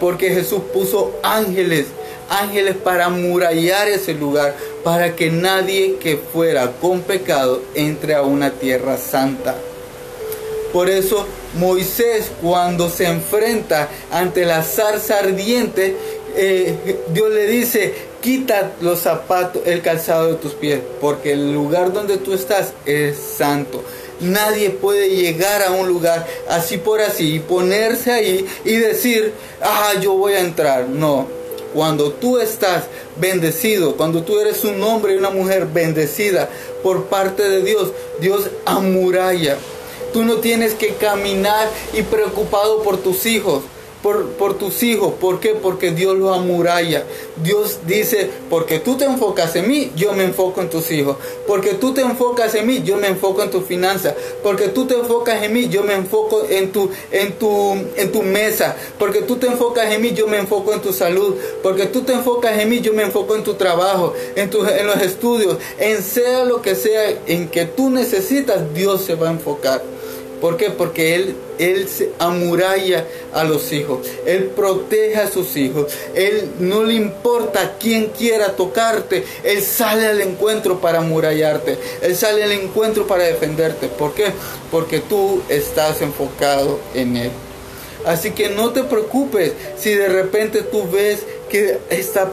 Porque 0.00 0.30
Jesús 0.30 0.62
puso 0.72 1.12
ángeles, 1.22 1.86
ángeles 2.28 2.76
para 2.76 3.08
murallar 3.08 3.86
ese 3.86 4.14
lugar, 4.14 4.56
para 4.82 5.14
que 5.14 5.30
nadie 5.30 5.96
que 6.00 6.16
fuera 6.16 6.72
con 6.80 7.02
pecado 7.02 7.62
entre 7.74 8.14
a 8.16 8.22
una 8.22 8.50
tierra 8.50 8.98
santa. 8.98 9.54
Por 10.72 10.90
eso 10.90 11.26
Moisés 11.54 12.30
cuando 12.42 12.90
se 12.90 13.06
enfrenta 13.06 13.88
ante 14.10 14.44
la 14.44 14.62
zarza 14.62 15.18
ardiente, 15.18 15.96
eh, 16.36 16.98
Dios 17.12 17.30
le 17.30 17.46
dice, 17.46 17.94
quita 18.20 18.72
los 18.80 19.00
zapatos, 19.00 19.62
el 19.66 19.82
calzado 19.82 20.28
de 20.28 20.34
tus 20.34 20.52
pies, 20.54 20.80
porque 21.00 21.32
el 21.32 21.52
lugar 21.52 21.92
donde 21.92 22.18
tú 22.18 22.32
estás 22.32 22.72
es 22.86 23.16
santo. 23.16 23.82
Nadie 24.20 24.70
puede 24.70 25.10
llegar 25.10 25.62
a 25.62 25.70
un 25.70 25.88
lugar 25.88 26.26
así 26.48 26.76
por 26.76 27.00
así 27.00 27.36
y 27.36 27.38
ponerse 27.38 28.10
ahí 28.10 28.46
y 28.64 28.76
decir, 28.76 29.32
ah, 29.62 29.92
yo 30.00 30.14
voy 30.14 30.32
a 30.32 30.40
entrar. 30.40 30.88
No, 30.88 31.28
cuando 31.72 32.12
tú 32.12 32.38
estás 32.38 32.84
bendecido, 33.20 33.96
cuando 33.96 34.22
tú 34.22 34.40
eres 34.40 34.64
un 34.64 34.82
hombre 34.82 35.14
y 35.14 35.18
una 35.18 35.30
mujer 35.30 35.66
bendecida 35.66 36.48
por 36.82 37.04
parte 37.04 37.42
de 37.42 37.62
Dios, 37.62 37.92
Dios 38.20 38.50
amuralla 38.64 39.56
Tú 40.12 40.24
no 40.24 40.36
tienes 40.36 40.74
que 40.74 40.94
caminar 40.94 41.68
y 41.92 42.02
preocupado 42.02 42.82
por 42.82 42.98
tus 42.98 43.26
hijos. 43.26 43.62
Por, 44.02 44.28
por, 44.34 44.56
tus 44.56 44.84
hijos. 44.84 45.14
¿Por 45.20 45.40
qué? 45.40 45.56
Porque 45.56 45.90
Dios 45.90 46.16
lo 46.16 46.32
amuralla. 46.32 47.04
Dios 47.42 47.80
dice, 47.84 48.30
porque 48.48 48.78
tú 48.78 48.96
te 48.96 49.04
enfocas 49.04 49.56
en 49.56 49.66
mí, 49.66 49.90
yo 49.96 50.12
me 50.12 50.22
enfoco 50.22 50.60
en 50.60 50.70
tus 50.70 50.92
hijos. 50.92 51.16
Porque 51.48 51.74
tú 51.74 51.92
te 51.92 52.02
enfocas 52.02 52.54
en 52.54 52.66
mí, 52.68 52.80
yo 52.84 52.96
me 52.96 53.08
enfoco 53.08 53.42
en 53.42 53.50
tu 53.50 53.60
finanza. 53.60 54.14
Porque 54.44 54.68
tú 54.68 54.86
te 54.86 54.94
enfocas 54.94 55.42
en 55.42 55.52
mí, 55.52 55.68
yo 55.68 55.82
me 55.82 55.94
enfoco 55.94 56.46
en 56.48 56.70
tu, 56.70 56.88
en 57.10 57.32
tu, 57.32 57.72
en 57.96 58.12
tu 58.12 58.22
mesa. 58.22 58.76
Porque 59.00 59.22
tú 59.22 59.36
te 59.36 59.48
enfocas 59.48 59.92
en 59.92 60.00
mí, 60.00 60.12
yo 60.12 60.28
me 60.28 60.38
enfoco 60.38 60.72
en 60.72 60.80
tu 60.80 60.92
salud. 60.92 61.34
Porque 61.60 61.86
tú 61.86 62.02
te 62.02 62.12
enfocas 62.12 62.56
en 62.56 62.68
mí, 62.68 62.80
yo 62.80 62.92
me 62.92 63.02
enfoco 63.02 63.34
en 63.34 63.42
tu 63.42 63.54
trabajo, 63.54 64.14
en, 64.36 64.48
tu, 64.48 64.64
en 64.64 64.86
los 64.86 65.02
estudios. 65.02 65.58
En 65.80 66.04
sea 66.04 66.44
lo 66.44 66.62
que 66.62 66.76
sea 66.76 67.18
en 67.26 67.48
que 67.48 67.64
tú 67.64 67.90
necesitas, 67.90 68.72
Dios 68.74 69.02
se 69.04 69.16
va 69.16 69.28
a 69.28 69.32
enfocar. 69.32 69.97
¿Por 70.40 70.56
qué? 70.56 70.70
Porque 70.70 71.14
Él, 71.14 71.36
él 71.58 71.88
se 71.88 72.10
amuralla 72.18 73.06
a 73.32 73.44
los 73.44 73.72
hijos. 73.72 74.06
Él 74.26 74.50
protege 74.54 75.16
a 75.16 75.30
sus 75.30 75.56
hijos. 75.56 75.92
Él 76.14 76.50
no 76.60 76.84
le 76.84 76.94
importa 76.94 77.76
quién 77.78 78.06
quiera 78.06 78.56
tocarte. 78.56 79.24
Él 79.42 79.62
sale 79.62 80.06
al 80.06 80.20
encuentro 80.20 80.80
para 80.80 80.98
amurallarte. 80.98 81.78
Él 82.02 82.14
sale 82.16 82.44
al 82.44 82.52
encuentro 82.52 83.06
para 83.06 83.24
defenderte. 83.24 83.88
¿Por 83.88 84.14
qué? 84.14 84.26
Porque 84.70 85.00
tú 85.00 85.42
estás 85.48 86.02
enfocado 86.02 86.78
en 86.94 87.16
Él. 87.16 87.30
Así 88.04 88.30
que 88.30 88.48
no 88.50 88.70
te 88.70 88.84
preocupes 88.84 89.52
si 89.76 89.92
de 89.92 90.08
repente 90.08 90.62
tú 90.62 90.88
ves 90.90 91.20
que 91.50 91.78
está 91.90 92.30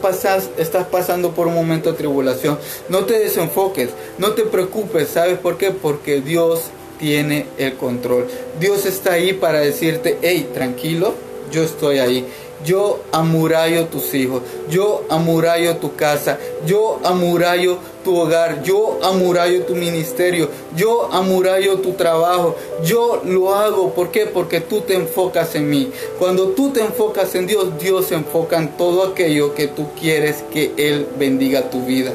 estás 0.58 0.86
pasando 0.86 1.32
por 1.32 1.48
un 1.48 1.54
momento 1.54 1.90
de 1.90 1.98
tribulación. 1.98 2.58
No 2.88 3.04
te 3.04 3.18
desenfoques, 3.18 3.90
no 4.18 4.32
te 4.32 4.44
preocupes. 4.44 5.08
¿Sabes 5.08 5.38
por 5.38 5.58
qué? 5.58 5.72
Porque 5.72 6.20
Dios 6.20 6.62
tiene 6.98 7.46
el 7.58 7.74
control. 7.74 8.26
Dios 8.60 8.86
está 8.86 9.12
ahí 9.12 9.32
para 9.32 9.60
decirte, 9.60 10.18
hey, 10.22 10.48
tranquilo, 10.52 11.14
yo 11.50 11.62
estoy 11.62 11.98
ahí. 11.98 12.26
Yo 12.64 13.00
amurallo 13.12 13.86
tus 13.86 14.14
hijos, 14.14 14.42
yo 14.70 15.04
amurallo 15.10 15.76
tu 15.76 15.94
casa, 15.94 16.38
yo 16.66 16.98
amurallo 17.04 17.78
tu 18.02 18.16
hogar, 18.16 18.62
yo 18.62 18.98
amurallo 19.02 19.64
tu 19.66 19.76
ministerio, 19.76 20.48
yo 20.74 21.08
amurallo 21.12 21.78
tu 21.80 21.92
trabajo, 21.92 22.56
yo 22.82 23.20
lo 23.24 23.54
hago. 23.54 23.92
¿Por 23.92 24.10
qué? 24.10 24.26
Porque 24.26 24.60
tú 24.60 24.80
te 24.80 24.94
enfocas 24.94 25.54
en 25.54 25.68
mí. 25.68 25.90
Cuando 26.18 26.48
tú 26.48 26.70
te 26.70 26.80
enfocas 26.80 27.34
en 27.34 27.46
Dios, 27.46 27.78
Dios 27.78 28.06
se 28.06 28.14
enfoca 28.14 28.56
en 28.56 28.76
todo 28.76 29.04
aquello 29.04 29.54
que 29.54 29.68
tú 29.68 29.88
quieres 30.00 30.42
que 30.50 30.72
Él 30.78 31.06
bendiga 31.18 31.68
tu 31.68 31.84
vida. 31.84 32.12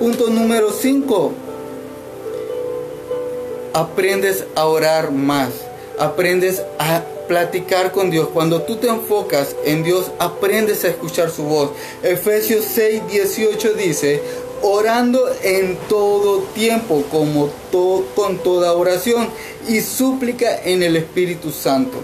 Punto 0.00 0.28
número 0.28 0.72
5 0.72 1.32
aprendes 3.76 4.44
a 4.54 4.64
orar 4.64 5.10
más, 5.10 5.50
aprendes 5.98 6.62
a 6.78 7.02
platicar 7.28 7.92
con 7.92 8.10
Dios. 8.10 8.28
Cuando 8.32 8.62
tú 8.62 8.76
te 8.76 8.88
enfocas 8.88 9.54
en 9.66 9.82
Dios, 9.82 10.10
aprendes 10.18 10.82
a 10.84 10.88
escuchar 10.88 11.30
su 11.30 11.42
voz. 11.42 11.72
Efesios 12.02 12.64
6, 12.74 13.02
18 13.10 13.74
dice, 13.74 14.22
orando 14.62 15.28
en 15.42 15.76
todo 15.90 16.38
tiempo, 16.54 17.04
como 17.10 17.50
con 18.14 18.38
toda 18.38 18.72
oración 18.72 19.28
y 19.68 19.82
súplica 19.82 20.58
en 20.64 20.82
el 20.82 20.96
Espíritu 20.96 21.50
Santo. 21.50 21.98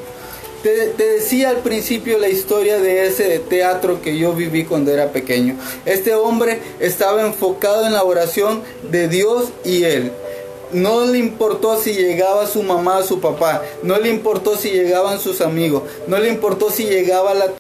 Te, 0.63 0.89
te, 0.89 1.05
decía 1.05 1.49
al 1.49 1.57
principio 1.57 2.19
la 2.19 2.29
historia 2.29 2.79
de 2.79 3.07
ese 3.07 3.39
teatro 3.39 4.03
que 4.03 4.19
yo 4.19 4.35
viví 4.35 4.65
cuando 4.65 4.93
era 4.93 5.11
pequeño. 5.11 5.57
Este 5.87 6.15
hombre 6.15 6.61
estaba 6.81 7.23
enfocado 7.23 7.87
en 7.87 7.95
la 7.95 8.05
oración 8.05 8.63
de 8.91 9.09
Dios 9.09 9.49
y 9.65 9.85
él 9.85 10.13
no 10.73 11.07
le 11.07 11.19
importó 11.19 11.81
si 11.81 11.93
llegaba 11.93 12.47
su 12.47 12.63
mamá 12.63 13.03
su 13.03 13.21
papá, 13.21 13.63
no 13.83 13.99
le 13.99 14.09
importó 14.09 14.57
si 14.57 14.71
llegaban 14.71 15.21
sus 15.21 15.41
amigos, 15.41 15.83
no 16.07 16.19
le 16.19 16.29
importó 16.29 16.71
si 16.71 16.85
llegaba 16.85 17.35
la 17.35 17.53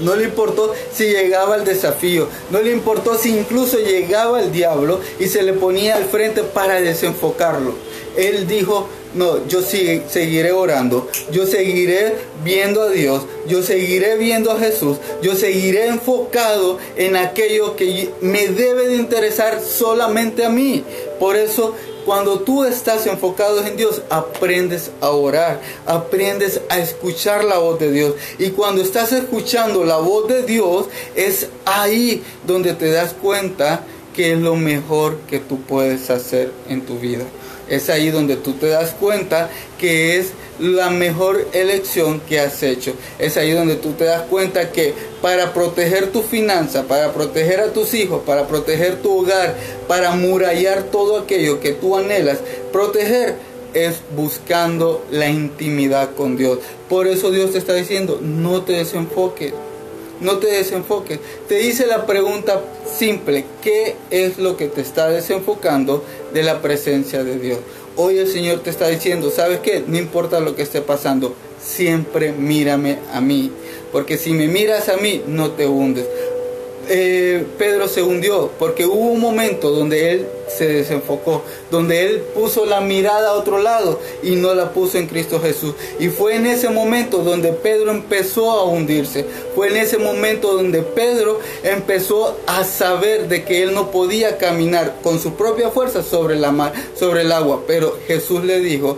no 0.00 0.14
le 0.14 0.24
importó 0.24 0.72
si 0.92 1.08
llegaba 1.08 1.56
el 1.56 1.64
desafío, 1.64 2.28
no 2.50 2.60
le 2.60 2.72
importó 2.72 3.16
si 3.18 3.36
incluso 3.36 3.78
llegaba 3.78 4.40
el 4.40 4.52
diablo 4.52 5.00
y 5.18 5.26
se 5.26 5.42
le 5.42 5.52
ponía 5.54 5.96
al 5.96 6.04
frente 6.04 6.42
para 6.42 6.80
desenfocarlo. 6.80 7.74
Él 8.16 8.46
dijo, 8.46 8.88
no, 9.14 9.46
yo 9.46 9.62
seguiré 9.62 10.52
orando, 10.52 11.08
yo 11.30 11.46
seguiré 11.46 12.14
viendo 12.44 12.82
a 12.82 12.90
Dios, 12.90 13.22
yo 13.46 13.62
seguiré 13.62 14.16
viendo 14.16 14.50
a 14.50 14.58
Jesús, 14.58 14.98
yo 15.22 15.34
seguiré 15.34 15.86
enfocado 15.86 16.78
en 16.96 17.16
aquello 17.16 17.74
que 17.74 18.10
me 18.20 18.48
debe 18.48 18.88
de 18.88 18.96
interesar 18.96 19.60
solamente 19.60 20.44
a 20.44 20.50
mí. 20.50 20.84
Por 21.18 21.36
eso 21.36 21.74
cuando 22.08 22.40
tú 22.40 22.64
estás 22.64 23.06
enfocado 23.06 23.62
en 23.66 23.76
Dios, 23.76 24.00
aprendes 24.08 24.90
a 25.02 25.10
orar, 25.10 25.60
aprendes 25.84 26.58
a 26.70 26.78
escuchar 26.78 27.44
la 27.44 27.58
voz 27.58 27.78
de 27.78 27.92
Dios. 27.92 28.14
Y 28.38 28.48
cuando 28.52 28.80
estás 28.80 29.12
escuchando 29.12 29.84
la 29.84 29.98
voz 29.98 30.26
de 30.26 30.42
Dios, 30.42 30.86
es 31.14 31.48
ahí 31.66 32.22
donde 32.46 32.72
te 32.72 32.90
das 32.90 33.12
cuenta 33.12 33.84
que 34.16 34.32
es 34.32 34.38
lo 34.38 34.56
mejor 34.56 35.18
que 35.28 35.38
tú 35.38 35.60
puedes 35.60 36.08
hacer 36.08 36.50
en 36.70 36.80
tu 36.80 36.98
vida. 36.98 37.24
Es 37.68 37.90
ahí 37.90 38.08
donde 38.08 38.36
tú 38.36 38.54
te 38.54 38.68
das 38.68 38.92
cuenta 38.92 39.50
que 39.78 40.18
es 40.18 40.28
la 40.58 40.90
mejor 40.90 41.46
elección 41.52 42.20
que 42.20 42.40
has 42.40 42.62
hecho. 42.62 42.94
Es 43.18 43.36
ahí 43.36 43.52
donde 43.52 43.76
tú 43.76 43.92
te 43.92 44.04
das 44.04 44.22
cuenta 44.22 44.72
que 44.72 44.94
para 45.22 45.52
proteger 45.52 46.12
tu 46.12 46.22
finanza, 46.22 46.84
para 46.84 47.12
proteger 47.12 47.60
a 47.60 47.72
tus 47.72 47.94
hijos, 47.94 48.22
para 48.24 48.46
proteger 48.46 49.02
tu 49.02 49.20
hogar, 49.20 49.56
para 49.86 50.12
murallar 50.12 50.84
todo 50.84 51.18
aquello 51.18 51.60
que 51.60 51.72
tú 51.72 51.96
anhelas, 51.96 52.38
proteger 52.72 53.36
es 53.74 53.96
buscando 54.16 55.04
la 55.10 55.28
intimidad 55.28 56.14
con 56.14 56.36
Dios. 56.36 56.58
Por 56.88 57.06
eso 57.06 57.30
Dios 57.30 57.52
te 57.52 57.58
está 57.58 57.74
diciendo, 57.74 58.18
no 58.22 58.62
te 58.62 58.72
desenfoques. 58.72 59.52
No 60.20 60.38
te 60.38 60.48
desenfoques. 60.48 61.20
Te 61.48 61.56
dice 61.56 61.86
la 61.86 62.04
pregunta 62.04 62.60
simple, 62.98 63.44
¿qué 63.62 63.94
es 64.10 64.38
lo 64.38 64.56
que 64.56 64.66
te 64.66 64.80
está 64.80 65.08
desenfocando 65.10 66.04
de 66.32 66.42
la 66.42 66.60
presencia 66.60 67.22
de 67.22 67.38
Dios? 67.38 67.58
Hoy 68.00 68.16
el 68.18 68.28
Señor 68.28 68.60
te 68.60 68.70
está 68.70 68.86
diciendo, 68.86 69.28
¿sabes 69.28 69.58
qué? 69.58 69.82
No 69.84 69.98
importa 69.98 70.38
lo 70.38 70.54
que 70.54 70.62
esté 70.62 70.80
pasando, 70.82 71.34
siempre 71.60 72.30
mírame 72.30 73.00
a 73.12 73.20
mí. 73.20 73.50
Porque 73.90 74.16
si 74.16 74.34
me 74.34 74.46
miras 74.46 74.88
a 74.88 74.98
mí, 74.98 75.24
no 75.26 75.50
te 75.50 75.66
hundes. 75.66 76.06
Eh, 76.90 77.44
Pedro 77.58 77.86
se 77.86 78.02
hundió 78.02 78.50
porque 78.58 78.86
hubo 78.86 79.10
un 79.10 79.20
momento 79.20 79.70
donde 79.70 80.12
él 80.12 80.26
se 80.48 80.66
desenfocó, 80.66 81.42
donde 81.70 82.06
él 82.06 82.22
puso 82.34 82.64
la 82.64 82.80
mirada 82.80 83.30
a 83.30 83.32
otro 83.34 83.58
lado 83.58 84.00
y 84.22 84.36
no 84.36 84.54
la 84.54 84.72
puso 84.72 84.96
en 84.96 85.06
Cristo 85.06 85.38
Jesús. 85.40 85.74
Y 85.98 86.08
fue 86.08 86.36
en 86.36 86.46
ese 86.46 86.70
momento 86.70 87.18
donde 87.18 87.52
Pedro 87.52 87.90
empezó 87.90 88.50
a 88.52 88.64
hundirse. 88.64 89.26
Fue 89.54 89.68
en 89.68 89.76
ese 89.76 89.98
momento 89.98 90.54
donde 90.54 90.82
Pedro 90.82 91.40
empezó 91.62 92.38
a 92.46 92.64
saber 92.64 93.28
de 93.28 93.44
que 93.44 93.62
él 93.62 93.74
no 93.74 93.90
podía 93.90 94.38
caminar 94.38 94.96
con 95.02 95.18
su 95.18 95.34
propia 95.34 95.70
fuerza 95.70 96.02
sobre 96.02 96.36
la 96.36 96.52
mar, 96.52 96.72
sobre 96.98 97.22
el 97.22 97.32
agua. 97.32 97.64
Pero 97.66 97.98
Jesús 98.06 98.44
le 98.44 98.60
dijo, 98.60 98.96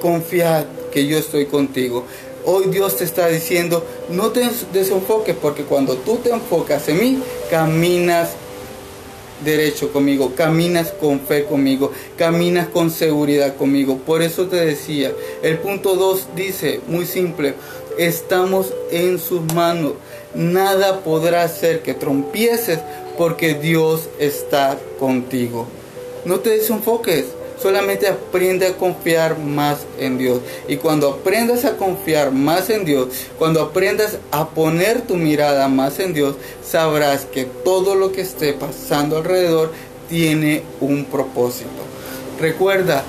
confiad 0.00 0.66
que 0.92 1.06
yo 1.06 1.18
estoy 1.18 1.46
contigo. 1.46 2.04
Hoy 2.46 2.66
Dios 2.66 2.96
te 2.96 3.04
está 3.04 3.28
diciendo, 3.28 3.84
no 4.10 4.30
te 4.30 4.48
desenfoques 4.72 5.34
porque 5.34 5.64
cuando 5.64 5.96
tú 5.96 6.16
te 6.16 6.30
enfocas 6.30 6.88
en 6.88 7.00
mí, 7.00 7.18
caminas 7.50 8.30
derecho 9.42 9.92
conmigo, 9.92 10.32
caminas 10.34 10.92
con 10.92 11.20
fe 11.20 11.44
conmigo, 11.44 11.90
caminas 12.16 12.68
con 12.68 12.90
seguridad 12.90 13.56
conmigo. 13.56 13.98
Por 13.98 14.22
eso 14.22 14.46
te 14.46 14.56
decía, 14.56 15.12
el 15.42 15.58
punto 15.58 15.96
2 15.96 16.28
dice, 16.36 16.80
muy 16.86 17.06
simple, 17.06 17.54
estamos 17.98 18.72
en 18.90 19.18
sus 19.18 19.40
manos. 19.54 19.94
Nada 20.34 21.00
podrá 21.00 21.44
hacer 21.44 21.82
que 21.82 21.94
trompieces 21.94 22.78
porque 23.16 23.54
Dios 23.54 24.08
está 24.18 24.78
contigo. 24.98 25.66
No 26.24 26.40
te 26.40 26.50
desenfoques. 26.50 27.26
Solamente 27.64 28.08
aprende 28.08 28.66
a 28.66 28.76
confiar 28.76 29.38
más 29.38 29.86
en 29.98 30.18
Dios. 30.18 30.40
Y 30.68 30.76
cuando 30.76 31.08
aprendas 31.08 31.64
a 31.64 31.78
confiar 31.78 32.30
más 32.30 32.68
en 32.68 32.84
Dios, 32.84 33.08
cuando 33.38 33.62
aprendas 33.62 34.18
a 34.32 34.50
poner 34.50 35.00
tu 35.00 35.16
mirada 35.16 35.66
más 35.68 35.98
en 35.98 36.12
Dios, 36.12 36.36
sabrás 36.62 37.24
que 37.24 37.46
todo 37.46 37.94
lo 37.94 38.12
que 38.12 38.20
esté 38.20 38.52
pasando 38.52 39.16
alrededor 39.16 39.72
tiene 40.10 40.62
un 40.82 41.06
propósito. 41.06 41.70
Recuerda, 42.38 43.02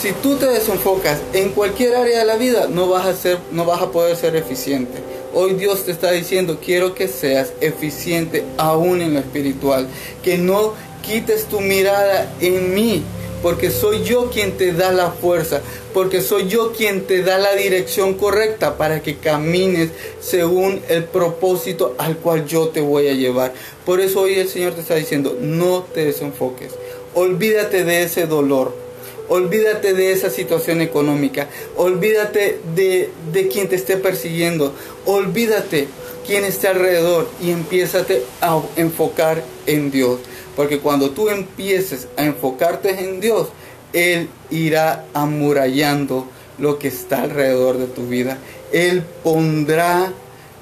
si 0.00 0.12
tú 0.12 0.36
te 0.36 0.46
desenfocas 0.46 1.18
en 1.32 1.48
cualquier 1.48 1.96
área 1.96 2.20
de 2.20 2.24
la 2.24 2.36
vida, 2.36 2.68
no 2.68 2.88
vas 2.88 3.04
a 3.06 3.16
ser, 3.16 3.38
no 3.50 3.64
vas 3.64 3.82
a 3.82 3.90
poder 3.90 4.14
ser 4.14 4.36
eficiente. 4.36 5.00
Hoy 5.34 5.54
Dios 5.54 5.86
te 5.86 5.90
está 5.90 6.12
diciendo, 6.12 6.60
quiero 6.64 6.94
que 6.94 7.08
seas 7.08 7.52
eficiente 7.60 8.44
aún 8.58 9.02
en 9.02 9.14
lo 9.14 9.18
espiritual, 9.18 9.88
que 10.22 10.38
no 10.38 10.74
quites 11.02 11.46
tu 11.46 11.60
mirada 11.60 12.32
en 12.40 12.74
mí, 12.76 13.02
porque 13.42 13.70
soy 13.70 14.04
yo 14.04 14.30
quien 14.30 14.56
te 14.56 14.72
da 14.72 14.92
la 14.92 15.10
fuerza, 15.10 15.60
porque 15.92 16.22
soy 16.22 16.48
yo 16.48 16.72
quien 16.72 17.04
te 17.06 17.22
da 17.22 17.38
la 17.38 17.54
dirección 17.54 18.14
correcta 18.14 18.78
para 18.78 19.02
que 19.02 19.16
camines 19.16 19.90
según 20.20 20.80
el 20.88 21.04
propósito 21.04 21.94
al 21.98 22.16
cual 22.16 22.46
yo 22.46 22.68
te 22.68 22.80
voy 22.80 23.08
a 23.08 23.14
llevar. 23.14 23.52
Por 23.84 24.00
eso 24.00 24.22
hoy 24.22 24.34
el 24.34 24.48
Señor 24.48 24.74
te 24.74 24.80
está 24.82 24.94
diciendo, 24.94 25.36
no 25.40 25.82
te 25.82 26.04
desenfoques, 26.04 26.72
olvídate 27.14 27.84
de 27.84 28.04
ese 28.04 28.26
dolor. 28.26 28.80
Olvídate 29.28 29.94
de 29.94 30.12
esa 30.12 30.28
situación 30.28 30.82
económica. 30.82 31.48
Olvídate 31.76 32.58
de, 32.74 33.08
de 33.32 33.48
quien 33.48 33.66
te 33.66 33.76
esté 33.76 33.96
persiguiendo. 33.96 34.74
Olvídate 35.06 35.88
quién 36.26 36.44
esté 36.44 36.68
alrededor 36.68 37.28
y 37.40 37.50
empiézate 37.50 38.24
a 38.40 38.60
enfocar 38.76 39.42
en 39.66 39.90
Dios. 39.90 40.18
Porque 40.56 40.80
cuando 40.80 41.10
tú 41.10 41.28
empieces 41.28 42.08
a 42.16 42.24
enfocarte 42.24 42.90
en 42.90 43.20
Dios, 43.20 43.48
Él 43.92 44.28
irá 44.50 45.04
amurallando 45.14 46.26
lo 46.58 46.78
que 46.78 46.88
está 46.88 47.22
alrededor 47.22 47.78
de 47.78 47.86
tu 47.86 48.06
vida. 48.06 48.38
Él 48.72 49.02
pondrá 49.22 50.12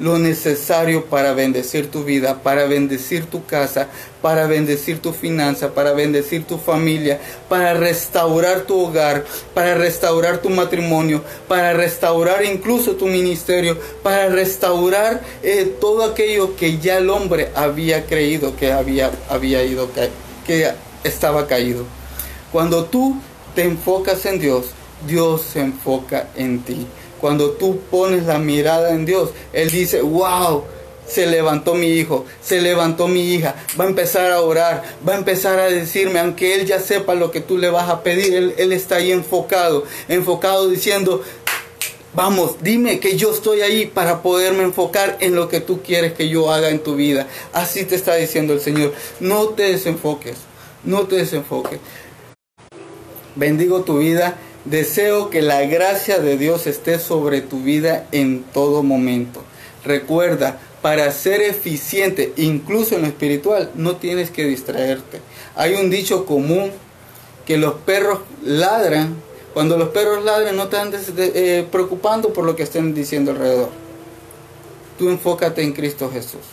lo 0.00 0.18
necesario 0.18 1.04
para 1.04 1.34
bendecir 1.34 1.90
tu 1.90 2.04
vida, 2.04 2.42
para 2.42 2.64
bendecir 2.64 3.26
tu 3.26 3.44
casa, 3.44 3.88
para 4.22 4.46
bendecir 4.46 4.98
tu 4.98 5.12
finanza, 5.12 5.74
para 5.74 5.92
bendecir 5.92 6.44
tu 6.44 6.58
familia, 6.58 7.20
para 7.48 7.74
restaurar 7.74 8.62
tu 8.62 8.80
hogar, 8.80 9.24
para 9.54 9.74
restaurar 9.74 10.38
tu 10.38 10.48
matrimonio, 10.48 11.22
para 11.46 11.74
restaurar 11.74 12.44
incluso 12.44 12.92
tu 12.92 13.06
ministerio, 13.06 13.78
para 14.02 14.28
restaurar 14.28 15.20
eh, 15.42 15.76
todo 15.80 16.04
aquello 16.04 16.56
que 16.56 16.78
ya 16.78 16.98
el 16.98 17.10
hombre 17.10 17.50
había 17.54 18.06
creído 18.06 18.56
que 18.56 18.72
había, 18.72 19.10
había 19.28 19.62
ido, 19.62 19.90
que 20.46 20.72
estaba 21.04 21.46
caído. 21.46 21.84
Cuando 22.50 22.84
tú 22.86 23.16
te 23.54 23.62
enfocas 23.62 24.24
en 24.26 24.40
Dios, 24.40 24.66
Dios 25.06 25.42
se 25.42 25.60
enfoca 25.60 26.28
en 26.36 26.60
ti. 26.60 26.86
Cuando 27.20 27.50
tú 27.52 27.80
pones 27.90 28.24
la 28.26 28.38
mirada 28.38 28.90
en 28.90 29.04
Dios, 29.04 29.30
Él 29.52 29.70
dice, 29.70 30.00
wow, 30.00 30.64
se 31.06 31.26
levantó 31.26 31.74
mi 31.74 31.88
hijo, 31.88 32.24
se 32.40 32.60
levantó 32.60 33.08
mi 33.08 33.34
hija, 33.34 33.56
va 33.78 33.84
a 33.84 33.88
empezar 33.88 34.30
a 34.30 34.40
orar, 34.40 34.82
va 35.06 35.14
a 35.14 35.18
empezar 35.18 35.58
a 35.58 35.64
decirme, 35.64 36.20
aunque 36.20 36.54
Él 36.54 36.66
ya 36.66 36.80
sepa 36.80 37.14
lo 37.14 37.30
que 37.30 37.40
tú 37.40 37.58
le 37.58 37.68
vas 37.68 37.88
a 37.90 38.02
pedir, 38.02 38.54
Él, 38.56 38.72
está 38.72 38.96
ahí 38.96 39.10
enfocado, 39.10 39.84
enfocado 40.08 40.68
diciendo, 40.68 41.22
Vamos, 42.12 42.56
dime 42.60 42.98
que 42.98 43.16
yo 43.16 43.32
estoy 43.32 43.60
ahí 43.60 43.86
para 43.86 44.20
poderme 44.20 44.64
enfocar 44.64 45.16
en 45.20 45.36
lo 45.36 45.48
que 45.48 45.60
tú 45.60 45.80
quieres 45.80 46.12
que 46.12 46.28
yo 46.28 46.50
haga 46.50 46.70
en 46.70 46.80
tu 46.80 46.96
vida. 46.96 47.28
Así 47.52 47.84
te 47.84 47.94
está 47.94 48.16
diciendo 48.16 48.52
el 48.52 48.60
Señor. 48.60 48.92
No 49.20 49.50
te 49.50 49.62
desenfoques, 49.62 50.38
no 50.82 51.06
te 51.06 51.14
desenfoques. 51.14 51.78
Bendigo 53.36 53.82
tu 53.82 53.98
vida 53.98 54.36
Deseo 54.70 55.30
que 55.30 55.42
la 55.42 55.62
gracia 55.62 56.20
de 56.20 56.38
Dios 56.38 56.68
esté 56.68 57.00
sobre 57.00 57.40
tu 57.40 57.60
vida 57.60 58.06
en 58.12 58.44
todo 58.44 58.84
momento. 58.84 59.42
Recuerda, 59.84 60.60
para 60.80 61.10
ser 61.10 61.40
eficiente, 61.40 62.32
incluso 62.36 62.94
en 62.94 63.02
lo 63.02 63.08
espiritual, 63.08 63.72
no 63.74 63.96
tienes 63.96 64.30
que 64.30 64.44
distraerte. 64.44 65.20
Hay 65.56 65.74
un 65.74 65.90
dicho 65.90 66.24
común 66.24 66.70
que 67.46 67.58
los 67.58 67.74
perros 67.74 68.20
ladran. 68.44 69.16
Cuando 69.54 69.76
los 69.76 69.88
perros 69.88 70.24
ladran 70.24 70.54
no 70.56 70.68
te 70.68 70.76
andes 70.76 71.12
eh, 71.18 71.66
preocupando 71.72 72.32
por 72.32 72.44
lo 72.44 72.54
que 72.54 72.62
estén 72.62 72.94
diciendo 72.94 73.32
alrededor. 73.32 73.70
Tú 74.96 75.08
enfócate 75.08 75.62
en 75.62 75.72
Cristo 75.72 76.08
Jesús. 76.12 76.46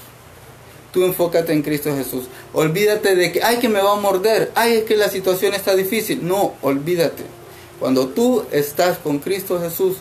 Tú 0.91 1.05
enfócate 1.05 1.53
en 1.53 1.61
Cristo 1.61 1.95
Jesús. 1.95 2.25
Olvídate 2.51 3.15
de 3.15 3.31
que, 3.31 3.43
ay, 3.43 3.57
que 3.57 3.69
me 3.69 3.79
va 3.79 3.91
a 3.91 3.97
morder. 3.97 4.51
Ay, 4.55 4.77
es 4.77 4.83
que 4.85 4.97
la 4.97 5.07
situación 5.07 5.53
está 5.53 5.75
difícil. 5.75 6.27
No, 6.27 6.55
olvídate 6.63 7.36
cuando 7.79 8.07
tú 8.07 8.43
estás 8.51 8.97
con 8.97 9.19
Cristo 9.19 9.59
Jesús, 9.61 9.97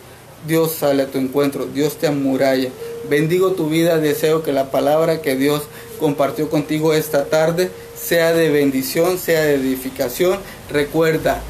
Dios 0.47 0.73
sale 0.73 1.03
a 1.03 1.07
tu 1.07 1.19
encuentro, 1.19 1.67
Dios 1.67 1.97
te 1.97 2.07
amuralla. 2.07 2.71
Bendigo 3.09 3.53
tu 3.53 3.69
vida, 3.69 3.99
deseo 3.99 4.43
que 4.43 4.53
la 4.53 4.71
palabra 4.71 5.21
que 5.21 5.37
Dios 5.37 5.63
compartió 5.99 6.49
contigo 6.49 6.93
esta 6.93 7.25
tarde 7.25 7.71
sea 7.97 8.33
de 8.33 8.51
bendición, 8.51 9.19
sea 9.19 9.43
de 9.43 9.55
edificación. 9.55 10.39
Recuerda, 10.71 11.43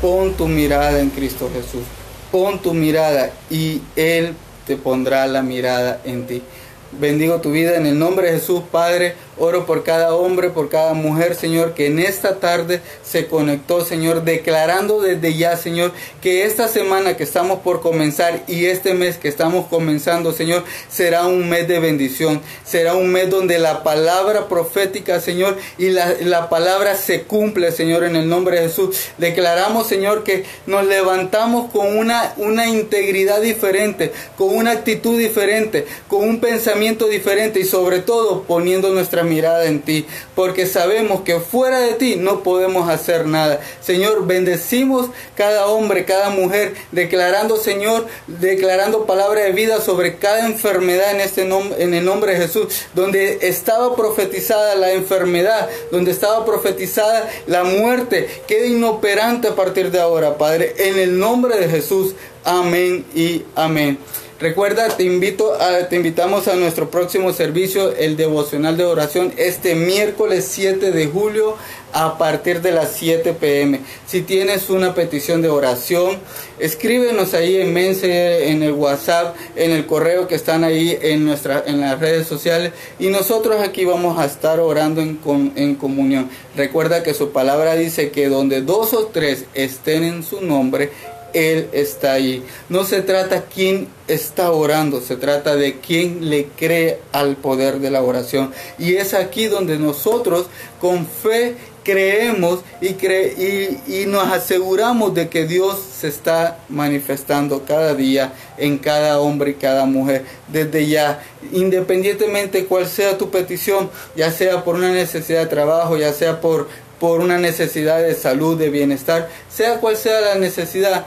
Pon 0.00 0.34
tu 0.34 0.46
mirada 0.46 1.00
en 1.00 1.10
Cristo 1.10 1.50
Jesús. 1.52 1.82
Pon 2.30 2.60
tu 2.60 2.72
mirada 2.72 3.32
y 3.50 3.82
Él 3.96 4.34
te 4.64 4.76
pondrá 4.76 5.26
la 5.26 5.42
mirada 5.42 6.00
en 6.04 6.26
ti. 6.26 6.42
Bendigo 6.90 7.42
tu 7.42 7.52
vida 7.52 7.76
en 7.76 7.84
el 7.84 7.98
nombre 7.98 8.28
de 8.28 8.38
Jesús, 8.38 8.62
Padre. 8.72 9.14
Oro 9.40 9.66
por 9.66 9.84
cada 9.84 10.14
hombre, 10.16 10.50
por 10.50 10.68
cada 10.68 10.94
mujer, 10.94 11.36
Señor, 11.36 11.74
que 11.74 11.86
en 11.86 12.00
esta 12.00 12.40
tarde 12.40 12.80
se 13.04 13.28
conectó, 13.28 13.84
Señor, 13.84 14.24
declarando 14.24 15.00
desde 15.00 15.36
ya, 15.36 15.56
Señor, 15.56 15.92
que 16.20 16.44
esta 16.44 16.66
semana 16.66 17.16
que 17.16 17.22
estamos 17.22 17.60
por 17.60 17.80
comenzar 17.80 18.42
y 18.48 18.64
este 18.64 18.94
mes 18.94 19.16
que 19.16 19.28
estamos 19.28 19.68
comenzando, 19.68 20.32
Señor, 20.32 20.64
será 20.88 21.26
un 21.26 21.48
mes 21.48 21.68
de 21.68 21.78
bendición. 21.78 22.40
Será 22.64 22.94
un 22.94 23.12
mes 23.12 23.30
donde 23.30 23.60
la 23.60 23.84
palabra 23.84 24.48
profética, 24.48 25.20
Señor, 25.20 25.56
y 25.76 25.90
la, 25.90 26.14
la 26.20 26.48
palabra 26.48 26.96
se 26.96 27.22
cumple, 27.22 27.70
Señor, 27.70 28.02
en 28.02 28.16
el 28.16 28.28
nombre 28.28 28.56
de 28.56 28.68
Jesús. 28.68 28.96
Declaramos, 29.18 29.86
Señor, 29.86 30.24
que 30.24 30.46
nos 30.66 30.84
levantamos 30.84 31.70
con 31.70 31.96
una, 31.96 32.32
una 32.38 32.66
integridad 32.66 33.40
diferente, 33.40 34.10
con 34.36 34.56
una 34.56 34.72
actitud 34.72 35.16
diferente, 35.16 35.86
con 36.08 36.28
un 36.28 36.40
pensamiento 36.40 36.77
diferente 36.78 37.60
y 37.60 37.64
sobre 37.64 38.00
todo 38.00 38.42
poniendo 38.42 38.90
nuestra 38.90 39.22
mirada 39.24 39.64
en 39.66 39.82
ti, 39.82 40.06
porque 40.34 40.66
sabemos 40.66 41.22
que 41.22 41.40
fuera 41.40 41.80
de 41.80 41.94
ti 41.94 42.16
no 42.16 42.42
podemos 42.42 42.88
hacer 42.88 43.26
nada. 43.26 43.60
Señor, 43.80 44.26
bendecimos 44.26 45.10
cada 45.36 45.66
hombre, 45.66 46.04
cada 46.04 46.30
mujer, 46.30 46.74
declarando, 46.92 47.56
Señor, 47.56 48.06
declarando 48.26 49.06
palabra 49.06 49.42
de 49.42 49.52
vida 49.52 49.80
sobre 49.80 50.16
cada 50.16 50.46
enfermedad 50.46 51.12
en, 51.12 51.20
este 51.20 51.42
en 51.42 51.94
el 51.94 52.04
nombre 52.04 52.32
de 52.32 52.46
Jesús, 52.46 52.68
donde 52.94 53.38
estaba 53.42 53.96
profetizada 53.96 54.74
la 54.76 54.92
enfermedad, 54.92 55.68
donde 55.90 56.12
estaba 56.12 56.44
profetizada 56.44 57.28
la 57.46 57.64
muerte, 57.64 58.28
quede 58.46 58.68
inoperante 58.68 59.48
a 59.48 59.54
partir 59.54 59.90
de 59.90 60.00
ahora, 60.00 60.38
Padre, 60.38 60.74
en 60.78 60.98
el 60.98 61.18
nombre 61.18 61.58
de 61.58 61.68
Jesús. 61.68 62.14
Amén 62.44 63.04
y 63.14 63.42
amén. 63.54 63.98
Recuerda, 64.40 64.86
te 64.96 65.02
invito 65.02 65.52
a, 65.60 65.88
te 65.88 65.96
invitamos 65.96 66.46
a 66.46 66.54
nuestro 66.54 66.90
próximo 66.90 67.32
servicio, 67.32 67.92
el 67.96 68.16
devocional 68.16 68.76
de 68.76 68.84
oración, 68.84 69.32
este 69.36 69.74
miércoles 69.74 70.46
7 70.48 70.92
de 70.92 71.06
julio 71.08 71.56
a 71.92 72.18
partir 72.18 72.62
de 72.62 72.70
las 72.70 72.92
7 72.92 73.32
pm. 73.32 73.80
Si 74.06 74.20
tienes 74.22 74.70
una 74.70 74.94
petición 74.94 75.42
de 75.42 75.48
oración, 75.48 76.18
escríbenos 76.60 77.34
ahí 77.34 77.56
en 77.56 77.72
Mense, 77.72 78.50
en 78.50 78.62
el 78.62 78.74
WhatsApp, 78.74 79.34
en 79.56 79.72
el 79.72 79.86
correo 79.86 80.28
que 80.28 80.36
están 80.36 80.62
ahí 80.62 80.96
en 81.02 81.24
nuestra, 81.24 81.64
en 81.66 81.80
las 81.80 81.98
redes 81.98 82.28
sociales 82.28 82.70
y 83.00 83.08
nosotros 83.08 83.60
aquí 83.60 83.84
vamos 83.84 84.20
a 84.20 84.24
estar 84.24 84.60
orando 84.60 85.00
en, 85.00 85.18
en 85.56 85.74
comunión. 85.74 86.30
Recuerda 86.54 87.02
que 87.02 87.12
su 87.12 87.32
palabra 87.32 87.74
dice 87.74 88.12
que 88.12 88.28
donde 88.28 88.62
dos 88.62 88.94
o 88.94 89.06
tres 89.06 89.46
estén 89.54 90.04
en 90.04 90.22
su 90.22 90.40
nombre, 90.42 90.92
él 91.38 91.68
está 91.72 92.12
ahí. 92.12 92.42
No 92.68 92.84
se 92.84 93.02
trata 93.02 93.44
quién 93.52 93.88
está 94.06 94.50
orando, 94.50 95.00
se 95.00 95.16
trata 95.16 95.56
de 95.56 95.78
quién 95.80 96.30
le 96.30 96.46
cree 96.56 96.98
al 97.12 97.36
poder 97.36 97.80
de 97.80 97.90
la 97.90 98.02
oración. 98.02 98.52
Y 98.78 98.94
es 98.94 99.14
aquí 99.14 99.46
donde 99.46 99.78
nosotros 99.78 100.46
con 100.80 101.06
fe 101.06 101.56
creemos 101.84 102.60
y, 102.82 102.94
cre 102.94 103.32
y, 103.38 104.00
y, 104.02 104.06
nos 104.06 104.30
aseguramos 104.30 105.14
de 105.14 105.30
que 105.30 105.46
Dios 105.46 105.78
se 105.98 106.08
está 106.08 106.58
manifestando 106.68 107.64
cada 107.64 107.94
día 107.94 108.34
en 108.58 108.76
cada 108.76 109.20
hombre 109.20 109.52
y 109.52 109.54
cada 109.54 109.86
mujer. 109.86 110.24
Desde 110.48 110.86
ya, 110.86 111.22
independientemente 111.52 112.66
cuál 112.66 112.86
sea 112.86 113.16
tu 113.16 113.30
petición, 113.30 113.90
ya 114.16 114.30
sea 114.30 114.64
por 114.64 114.74
una 114.74 114.92
necesidad 114.92 115.40
de 115.40 115.46
trabajo, 115.46 115.96
ya 115.96 116.12
sea 116.12 116.42
por 116.42 116.68
por 116.98 117.20
una 117.20 117.38
necesidad 117.38 118.02
de 118.02 118.14
salud, 118.14 118.58
de 118.58 118.70
bienestar, 118.70 119.28
sea 119.48 119.78
cual 119.80 119.96
sea 119.96 120.20
la 120.20 120.34
necesidad, 120.34 121.06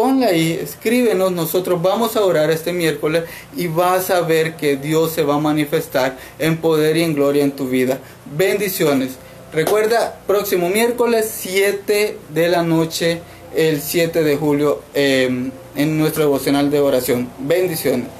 ponla 0.00 0.28
ahí, 0.28 0.58
escríbenos, 0.62 1.30
nosotros 1.30 1.82
vamos 1.82 2.16
a 2.16 2.24
orar 2.24 2.50
este 2.50 2.72
miércoles 2.72 3.24
y 3.54 3.66
vas 3.66 4.08
a 4.08 4.22
ver 4.22 4.56
que 4.56 4.78
Dios 4.78 5.12
se 5.12 5.24
va 5.24 5.34
a 5.34 5.38
manifestar 5.38 6.16
en 6.38 6.56
poder 6.56 6.96
y 6.96 7.02
en 7.02 7.12
gloria 7.12 7.44
en 7.44 7.50
tu 7.50 7.68
vida. 7.68 7.98
Bendiciones. 8.34 9.18
Recuerda, 9.52 10.18
próximo 10.26 10.70
miércoles 10.70 11.30
7 11.30 12.16
de 12.32 12.48
la 12.48 12.62
noche, 12.62 13.20
el 13.54 13.82
7 13.82 14.24
de 14.24 14.36
julio, 14.38 14.80
eh, 14.94 15.50
en 15.76 15.98
nuestro 15.98 16.22
devocional 16.22 16.70
de 16.70 16.80
oración. 16.80 17.28
Bendiciones. 17.38 18.19